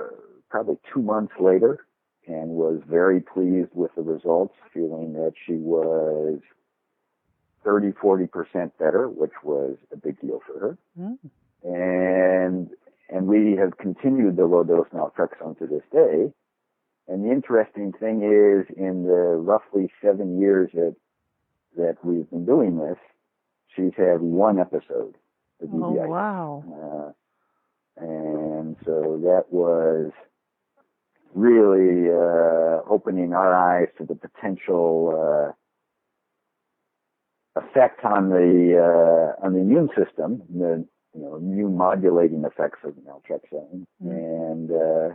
probably 0.48 0.78
two 0.92 1.02
months 1.02 1.32
later 1.40 1.86
and 2.26 2.50
was 2.50 2.80
very 2.88 3.20
pleased 3.20 3.70
with 3.74 3.90
the 3.96 4.02
results, 4.02 4.54
feeling 4.72 5.14
that 5.14 5.32
she 5.46 5.54
was 5.54 6.38
30, 7.64 7.92
40% 7.92 8.70
better, 8.78 9.08
which 9.08 9.32
was 9.42 9.76
a 9.92 9.96
big 9.96 10.20
deal 10.20 10.40
for 10.46 10.58
her. 10.60 10.78
Mm. 10.98 11.18
And, 11.64 12.70
and 13.08 13.26
we 13.26 13.56
have 13.56 13.78
continued 13.78 14.36
the 14.36 14.46
low 14.46 14.64
dose 14.64 14.88
naltrexone 14.94 15.58
to 15.58 15.66
this 15.66 15.82
day. 15.92 16.32
And 17.11 17.25
the 17.25 17.33
interesting 17.33 17.92
thing 17.92 18.23
is 18.23 18.73
in 18.77 19.03
the 19.03 19.37
roughly 19.37 19.90
seven 20.01 20.40
years 20.40 20.70
that, 20.75 20.94
that 21.77 21.96
we've 22.05 22.31
been 22.31 22.46
doing 22.46 22.79
this, 22.79 22.99
she's 23.75 23.92
had 23.96 24.20
one 24.20 24.61
episode 24.61 25.16
of 25.61 25.68
Oh, 25.75 25.90
wow. 25.90 26.64
Uh, 27.99 28.03
and 28.03 28.77
so 28.85 29.18
that 29.25 29.44
was 29.51 30.12
really 31.35 32.09
uh, 32.11 32.81
opening 32.88 33.33
our 33.35 33.53
eyes 33.55 33.88
to 33.99 34.05
the 34.07 34.14
potential 34.14 35.53
uh, 37.57 37.61
effect 37.61 38.05
on 38.05 38.31
the 38.31 38.79
uh, 38.79 39.44
on 39.44 39.53
the 39.53 39.59
immune 39.61 39.88
system, 39.99 40.42
the 40.49 40.87
you 41.14 41.23
know 41.23 41.37
immune 41.37 41.77
modulating 41.77 42.44
effects 42.44 42.79
of 42.85 42.94
naltrexone, 42.94 43.85
Mm. 44.03 44.11
and 44.12 44.70
uh, 44.70 45.14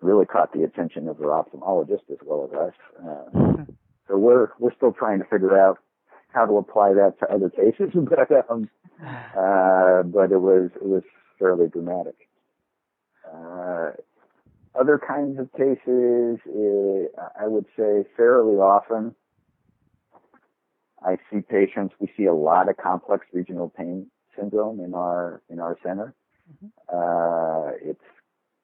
really 0.00 0.26
caught 0.26 0.52
the 0.52 0.62
attention 0.62 1.08
of 1.08 1.20
our 1.20 1.44
ophthalmologist 1.44 2.10
as 2.10 2.18
well 2.24 2.48
as 2.50 2.58
us. 2.58 2.74
Uh, 2.98 3.64
so 4.08 4.16
we're 4.16 4.48
we're 4.58 4.74
still 4.74 4.92
trying 4.92 5.18
to 5.18 5.24
figure 5.24 5.58
out 5.58 5.78
how 6.32 6.46
to 6.46 6.56
apply 6.58 6.92
that 6.92 7.18
to 7.20 7.32
other 7.32 7.50
cases, 7.50 7.90
but 7.94 8.30
um, 8.50 8.68
uh, 9.02 10.02
but 10.02 10.32
it 10.32 10.40
was 10.40 10.70
it 10.76 10.86
was 10.86 11.02
fairly 11.38 11.68
dramatic. 11.68 12.16
Uh, 13.26 13.90
other 14.78 15.00
kinds 15.04 15.38
of 15.38 15.50
cases, 15.52 16.38
uh, 16.46 17.28
I 17.40 17.46
would 17.46 17.66
say 17.76 18.04
fairly 18.16 18.56
often. 18.56 19.14
I 21.02 21.18
see 21.30 21.40
patients. 21.40 21.94
We 22.00 22.10
see 22.16 22.24
a 22.24 22.34
lot 22.34 22.68
of 22.68 22.76
complex 22.76 23.26
regional 23.32 23.70
pain 23.70 24.10
syndrome 24.38 24.80
in 24.80 24.94
our 24.94 25.42
in 25.48 25.60
our 25.60 25.78
center. 25.82 26.14
Uh, 26.92 27.72
it's 27.82 28.00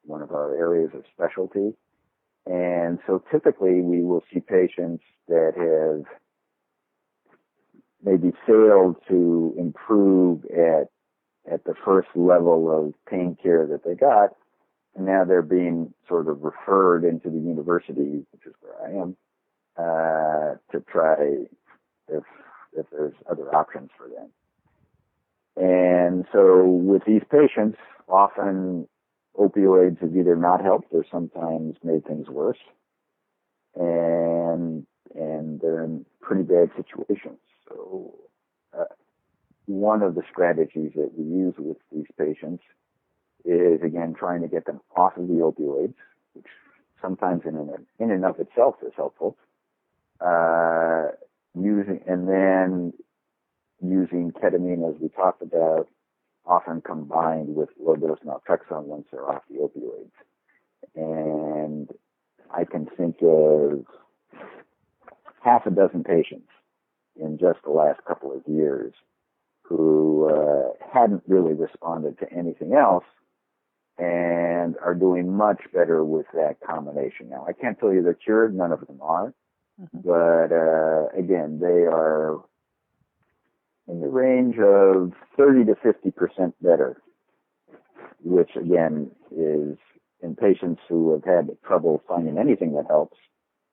one 0.05 0.23
of 0.23 0.33
our 0.33 0.57
areas 0.57 0.91
of 0.95 1.05
specialty, 1.15 1.75
and 2.47 2.99
so 3.07 3.23
typically 3.31 3.81
we 3.81 4.03
will 4.03 4.23
see 4.33 4.41
patients 4.41 5.03
that 5.29 5.53
have 5.57 6.05
maybe 8.03 8.33
failed 8.47 8.97
to 9.09 9.55
improve 9.59 10.45
at 10.47 10.89
at 11.51 11.65
the 11.65 11.75
first 11.85 12.09
level 12.15 12.71
of 12.71 12.95
pain 13.11 13.37
care 13.43 13.67
that 13.67 13.85
they 13.85 13.95
got, 13.95 14.31
and 14.95 15.07
now 15.07 15.25
they're 15.25 15.43
being 15.43 15.93
sort 16.09 16.29
of 16.29 16.43
referred 16.43 17.05
into 17.05 17.31
the 17.31 17.39
university, 17.39 18.25
which 18.33 18.47
is 18.47 18.55
where 18.61 18.87
I 18.87 19.03
am, 19.03 19.17
uh, 19.77 20.57
to 20.73 20.85
try 20.91 21.17
if 22.09 22.25
if 22.75 22.87
there's 22.91 23.15
other 23.31 23.55
options 23.55 23.91
for 23.97 24.09
them. 24.09 24.31
And 25.57 26.25
so 26.33 26.65
with 26.65 27.03
these 27.07 27.23
patients, 27.31 27.79
often 28.09 28.89
opioids 29.37 30.01
have 30.01 30.17
either 30.17 30.37
not 30.37 30.63
helped 30.63 30.93
or 30.93 31.05
sometimes 31.11 31.77
made 31.83 32.05
things 32.05 32.29
worse. 32.29 32.59
And 33.75 34.87
and 35.15 35.61
they're 35.61 35.85
in 35.85 36.05
pretty 36.21 36.43
bad 36.43 36.71
situations. 36.77 37.39
So 37.69 38.15
uh, 38.79 38.85
one 39.67 40.03
of 40.03 40.15
the 40.15 40.23
strategies 40.31 40.93
that 40.95 41.11
we 41.17 41.25
use 41.25 41.55
with 41.59 41.77
these 41.93 42.07
patients 42.19 42.63
is 43.45 43.83
again 43.83 44.15
trying 44.15 44.43
to 44.43 44.49
get 44.49 44.67
them 44.67 44.81
off 44.97 45.17
of 45.17 45.29
the 45.29 45.35
opioids, 45.35 45.95
which 46.35 46.47
sometimes 47.01 47.43
in 47.45 47.57
and, 47.57 47.71
in 47.99 48.11
and 48.11 48.25
of 48.25 48.39
itself 48.39 48.77
is 48.87 48.93
helpful. 48.97 49.37
Uh, 50.21 51.09
using 51.59 52.01
and 52.07 52.29
then 52.29 52.93
using 53.83 54.31
ketamine 54.33 54.89
as 54.89 55.01
we 55.01 55.09
talked 55.09 55.43
about, 55.43 55.89
often 56.47 56.81
combined 56.81 57.55
with 57.55 57.69
low 57.81 57.97
dose 57.97 58.19
naltrexone 58.27 58.85
once 58.85 59.07
they're 59.11 59.29
off 59.29 59.43
the 59.49 59.57
opioids. 59.57 60.11
And 60.95 61.89
I 62.51 62.65
can 62.65 62.87
think 62.97 63.17
of 63.23 63.87
half 65.43 65.67
a 65.67 65.71
dozen 65.71 66.05
patients 66.05 66.49
in 67.21 67.39
just 67.39 67.61
the 67.65 67.71
last 67.71 68.01
couple 68.07 68.33
of 68.33 68.43
years 68.47 68.93
who 69.63 70.29
uh, 70.29 70.73
hadn't 70.93 71.23
really 71.27 71.55
responded 71.55 72.19
to 72.19 72.33
anything 72.33 72.75
else 72.75 73.05
and 73.99 74.77
are 74.83 74.95
doing 74.95 75.33
much 75.33 75.63
better 75.73 76.05
with 76.05 76.27
that 76.35 76.57
combination 76.67 77.29
now. 77.29 77.45
I 77.49 77.53
can't 77.53 77.79
tell 77.79 77.93
you 77.93 78.03
they're 78.03 78.15
cured, 78.15 78.55
none 78.55 78.73
of 78.73 78.87
them 78.87 78.99
are, 79.01 79.33
mm-hmm. 79.81 79.99
but 80.05 80.53
uh, 80.55 81.19
again, 81.19 81.59
they 81.61 81.87
are 81.87 82.41
in 83.89 84.01
the 84.01 84.09
range 84.09 84.57
of 84.59 85.13
30 85.37 85.65
to 85.67 85.75
50 85.83 86.11
percent 86.13 86.55
better, 86.63 87.01
which 88.23 88.51
again 88.57 89.11
is 89.31 89.77
in 90.23 90.37
patients 90.37 90.81
who 90.89 91.13
have 91.13 91.25
had 91.25 91.51
trouble 91.67 92.03
finding 92.07 92.39
anything 92.39 92.75
that 92.75 92.87
helps. 92.89 93.19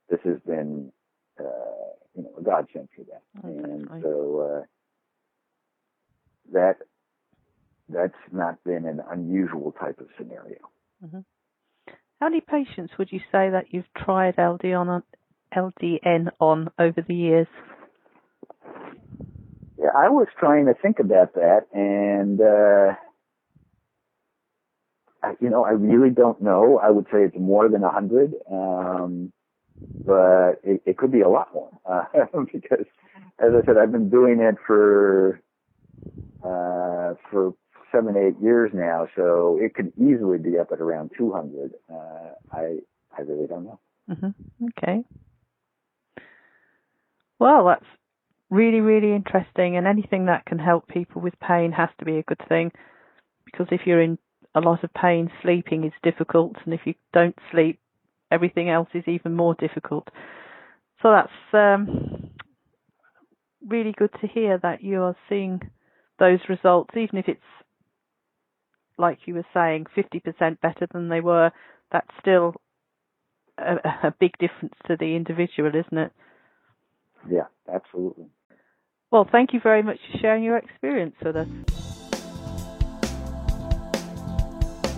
This 0.10 0.20
has 0.24 0.40
been, 0.46 0.92
uh, 1.40 1.44
you 2.16 2.24
know, 2.24 2.32
a 2.40 2.42
godsend 2.42 2.90
for 2.96 3.04
them, 3.04 3.22
oh, 3.44 3.48
and 3.48 4.04
so 4.04 4.40
uh, 4.50 4.66
that 6.52 6.78
that's 7.90 8.14
not 8.32 8.64
been 8.64 8.86
an 8.86 9.02
unusual 9.12 9.74
type 9.80 10.00
of 10.00 10.08
scenario. 10.18 10.60
Mm-hmm. 11.06 11.20
How 12.20 12.30
many 12.30 12.42
patients 12.42 12.94
would 12.98 13.12
you 13.12 13.20
say 13.32 13.50
that 13.52 13.66
you've 13.72 13.92
tried 13.96 14.36
LD 14.38 14.74
on, 14.74 15.04
LDN 15.56 16.30
on 16.40 16.70
over 16.78 17.04
the 17.08 17.16
years? 17.16 17.48
Yeah, 19.80 19.90
I 19.98 20.10
was 20.10 20.28
trying 20.38 20.66
to 20.66 20.74
think 20.74 21.00
about 21.00 21.36
that, 21.36 21.68
and 21.74 22.42
uh, 22.42 22.96
I, 25.24 25.36
you 25.40 25.50
know, 25.50 25.64
I 25.64 25.72
really 25.72 26.10
don't 26.10 26.42
know. 26.42 26.80
I 26.84 26.90
would 26.90 27.06
say 27.06 27.24
it's 27.24 27.38
more 27.38 27.70
than 27.70 27.84
a 27.84 27.90
hundred, 27.90 28.34
um, 28.52 29.32
but 30.06 30.60
it, 30.64 30.82
it 30.86 30.98
could 30.98 31.12
be 31.12 31.22
a 31.22 31.30
lot 31.30 31.54
more 31.54 31.72
uh, 31.86 32.04
because, 32.52 32.86
as 33.40 33.52
I 33.56 33.66
said, 33.66 33.78
I've 33.78 33.92
been 33.92 34.10
doing 34.10 34.42
it 34.42 34.56
for 34.68 35.42
uh, 36.44 37.14
for 37.32 37.54
seven, 37.92 38.18
eight 38.18 38.42
years 38.44 38.72
now, 38.74 39.08
so 39.16 39.58
it 39.62 39.74
could 39.76 39.94
easily 39.98 40.38
be 40.38 40.58
up 40.60 40.72
at 40.72 40.80
around 40.80 41.12
200. 41.18 41.72
Uh, 41.92 41.96
I, 42.52 42.78
I 43.18 43.22
really 43.22 43.48
don't 43.48 43.66
know. 43.66 43.80
Mm-hmm. 44.10 44.66
Okay. 44.78 45.04
Well, 47.40 47.66
that's 47.66 47.86
really, 48.50 48.82
really 48.82 49.14
interesting, 49.14 49.78
and 49.78 49.88
anything 49.88 50.26
that 50.26 50.46
can 50.46 50.60
help 50.60 50.88
people 50.88 51.22
with 51.22 51.40
pain 51.40 51.72
has 51.72 51.90
to 52.00 52.06
be 52.06 52.18
a 52.18 52.24
good 52.24 52.42
thing, 52.48 52.72
because 53.46 53.68
if 53.72 53.82
you're 53.86 54.02
in 54.02 54.18
a 54.56 54.60
lot 54.60 54.84
of 54.84 54.94
pain, 54.94 55.32
sleeping 55.42 55.84
is 55.84 55.94
difficult, 56.04 56.56
and 56.66 56.74
if 56.74 56.82
you 56.86 56.96
don't 57.14 57.38
sleep, 57.52 57.80
everything 58.32 58.70
else 58.70 58.90
is 58.94 59.04
even 59.08 59.36
more 59.36 59.56
difficult. 59.56 60.08
So 61.02 61.12
that's 61.12 61.54
um, 61.54 62.32
really 63.66 63.94
good 63.98 64.12
to 64.22 64.28
hear 64.28 64.58
that 64.62 64.84
you 64.84 65.02
are 65.04 65.16
seeing 65.30 65.62
those 66.20 66.40
results, 66.50 66.92
even 66.96 67.20
if 67.20 67.28
it's 67.28 67.42
like 68.98 69.20
you 69.26 69.34
were 69.34 69.46
saying, 69.54 69.86
50% 69.96 70.60
better 70.60 70.88
than 70.92 71.08
they 71.08 71.22
were, 71.22 71.52
that's 71.92 72.10
still 72.20 72.54
a, 73.58 73.76
a 74.08 74.14
big 74.20 74.38
difference 74.38 74.76
to 74.88 74.98
the 75.00 75.16
individual, 75.16 75.70
isn't 75.70 75.98
it? 75.98 76.12
Yeah, 77.30 77.48
absolutely. 77.74 78.26
Well, 79.12 79.28
thank 79.32 79.54
you 79.54 79.60
very 79.60 79.82
much 79.82 79.98
for 80.12 80.18
sharing 80.20 80.44
your 80.44 80.58
experience 80.58 81.16
with 81.24 81.36
us. 81.36 81.48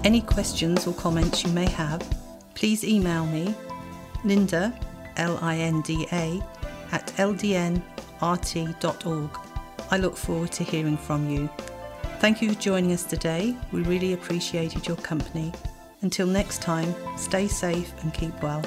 Any 0.04 0.22
questions 0.22 0.86
or 0.86 0.94
comments 0.94 1.44
you 1.46 1.52
may 1.52 1.70
have, 1.70 2.02
please 2.56 2.84
email 2.84 3.26
me, 3.26 3.56
Linda, 4.26 4.78
L 5.18 5.38
I 5.42 5.58
N 5.58 5.82
D 5.82 6.08
A, 6.12 6.42
at 6.92 7.08
ldnrt.org. 7.18 7.82
I 9.92 9.98
look 9.98 10.18
forward 10.18 10.52
to 10.54 10.64
hearing 10.64 10.98
from 10.98 11.30
you. 11.30 11.50
Thank 12.20 12.42
you 12.42 12.54
for 12.54 12.60
joining 12.60 12.92
us 12.92 13.04
today. 13.04 13.56
We 13.72 13.84
really 13.84 14.14
appreciated 14.14 14.88
your 14.88 14.98
company. 14.98 15.52
Until 16.02 16.28
next 16.28 16.62
time, 16.62 16.94
stay 17.18 17.48
safe 17.48 17.94
and 18.02 18.14
keep 18.14 18.42
well. 18.42 18.64